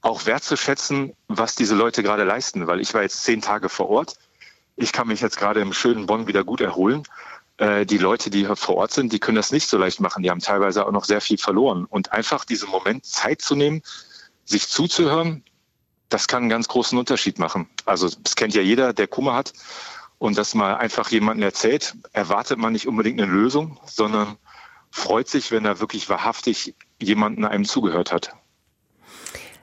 auch 0.00 0.26
wertzuschätzen, 0.26 1.14
was 1.28 1.54
diese 1.54 1.76
Leute 1.76 2.02
gerade 2.02 2.24
leisten. 2.24 2.66
Weil 2.66 2.80
ich 2.80 2.92
war 2.92 3.02
jetzt 3.02 3.22
zehn 3.22 3.40
Tage 3.40 3.68
vor 3.68 3.88
Ort. 3.88 4.16
Ich 4.82 4.92
kann 4.92 5.06
mich 5.06 5.20
jetzt 5.20 5.36
gerade 5.38 5.60
im 5.60 5.72
schönen 5.72 6.06
Bonn 6.06 6.26
wieder 6.26 6.42
gut 6.42 6.60
erholen. 6.60 7.04
Äh, 7.56 7.86
die 7.86 7.98
Leute, 7.98 8.30
die 8.30 8.40
hier 8.40 8.56
vor 8.56 8.78
Ort 8.78 8.92
sind, 8.92 9.12
die 9.12 9.20
können 9.20 9.36
das 9.36 9.52
nicht 9.52 9.68
so 9.68 9.78
leicht 9.78 10.00
machen. 10.00 10.24
Die 10.24 10.30
haben 10.30 10.40
teilweise 10.40 10.84
auch 10.84 10.90
noch 10.90 11.04
sehr 11.04 11.20
viel 11.20 11.38
verloren. 11.38 11.84
Und 11.84 12.10
einfach 12.10 12.44
diesen 12.44 12.68
Moment 12.68 13.06
Zeit 13.06 13.40
zu 13.42 13.54
nehmen, 13.54 13.82
sich 14.44 14.68
zuzuhören, 14.68 15.44
das 16.08 16.26
kann 16.26 16.42
einen 16.42 16.50
ganz 16.50 16.66
großen 16.66 16.98
Unterschied 16.98 17.38
machen. 17.38 17.68
Also 17.84 18.08
das 18.24 18.34
kennt 18.34 18.54
ja 18.54 18.62
jeder, 18.62 18.92
der 18.92 19.06
Kummer 19.06 19.34
hat 19.34 19.52
und 20.18 20.36
das 20.36 20.52
mal 20.52 20.74
einfach 20.74 21.12
jemandem 21.12 21.44
erzählt, 21.44 21.94
erwartet 22.12 22.58
man 22.58 22.72
nicht 22.72 22.88
unbedingt 22.88 23.20
eine 23.20 23.30
Lösung, 23.30 23.78
sondern 23.86 24.36
freut 24.90 25.28
sich, 25.28 25.52
wenn 25.52 25.64
er 25.64 25.78
wirklich 25.78 26.08
wahrhaftig 26.08 26.74
jemanden 27.00 27.44
einem 27.44 27.66
zugehört 27.66 28.12
hat. 28.12 28.34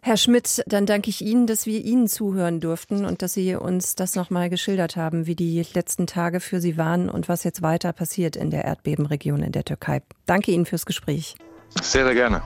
Herr 0.10 0.18
Schmidt, 0.18 0.64
dann 0.66 0.88
danke 0.88 1.12
ich 1.12 1.22
Ihnen, 1.22 1.46
dass 1.46 1.68
wir 1.68 1.86
Ihnen 1.86 2.08
zuhören 2.08 2.60
durften 2.62 3.06
und 3.06 3.22
dass 3.22 3.34
Sie 3.34 3.54
uns 3.54 3.94
das 3.94 4.16
nochmal 4.16 4.50
geschildert 4.50 4.96
haben, 4.96 5.28
wie 5.28 5.36
die 5.36 5.64
letzten 5.76 6.08
Tage 6.08 6.40
für 6.40 6.60
Sie 6.60 6.78
waren 6.78 7.10
und 7.12 7.30
was 7.30 7.44
jetzt 7.44 7.62
weiter 7.62 7.94
passiert 7.94 8.36
in 8.36 8.50
der 8.50 8.66
Erdbebenregion 8.66 9.44
in 9.44 9.52
der 9.52 9.66
Türkei. 9.66 10.02
Danke 10.26 10.52
Ihnen 10.52 10.66
fürs 10.66 10.88
Gespräch. 10.88 11.36
Sehr, 11.80 12.06
sehr 12.06 12.16
gerne. 12.16 12.42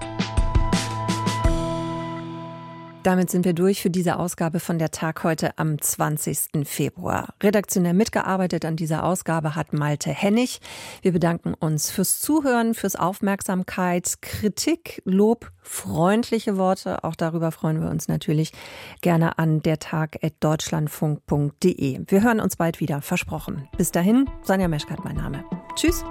Damit 3.04 3.30
sind 3.30 3.44
wir 3.44 3.54
durch 3.54 3.82
für 3.82 3.90
diese 3.90 4.18
Ausgabe 4.18 4.62
von 4.62 4.80
der 4.80 4.92
Tag 4.92 5.26
heute 5.26 5.58
am 5.58 5.82
20. 5.82 6.66
Februar. 6.66 7.34
Redaktionell 7.44 7.94
mitgearbeitet 7.94 8.64
an 8.64 8.78
dieser 8.78 9.04
Ausgabe 9.04 9.56
hat 9.56 9.74
Malte 9.74 10.10
Hennig. 10.10 10.62
Wir 11.02 11.12
bedanken 11.12 11.54
uns 11.54 11.92
fürs 11.92 12.22
Zuhören, 12.22 12.74
fürs 12.74 12.96
Aufmerksamkeit, 12.96 14.22
Kritik, 14.22 15.02
Lob, 15.04 15.52
freundliche 15.62 16.56
Worte. 16.56 17.04
Auch 17.04 17.16
darüber 17.16 17.52
freuen 17.52 17.82
wir 17.82 17.90
uns 17.90 18.08
natürlich 18.08 18.54
gerne 19.02 19.38
an 19.38 19.62
der 19.62 19.80
Tag.deutschlandfunk.de. 19.80 22.04
Wir 22.08 22.24
hören 22.24 22.40
uns 22.40 22.56
bald 22.56 22.80
wieder, 22.80 23.02
versprochen. 23.02 23.68
Bis 23.78 23.92
dahin, 23.92 24.30
Sonja 24.44 24.70
Meschkat 24.70 25.04
mein 25.04 25.18
Name. 25.18 25.44
Tschüss. 25.76 26.06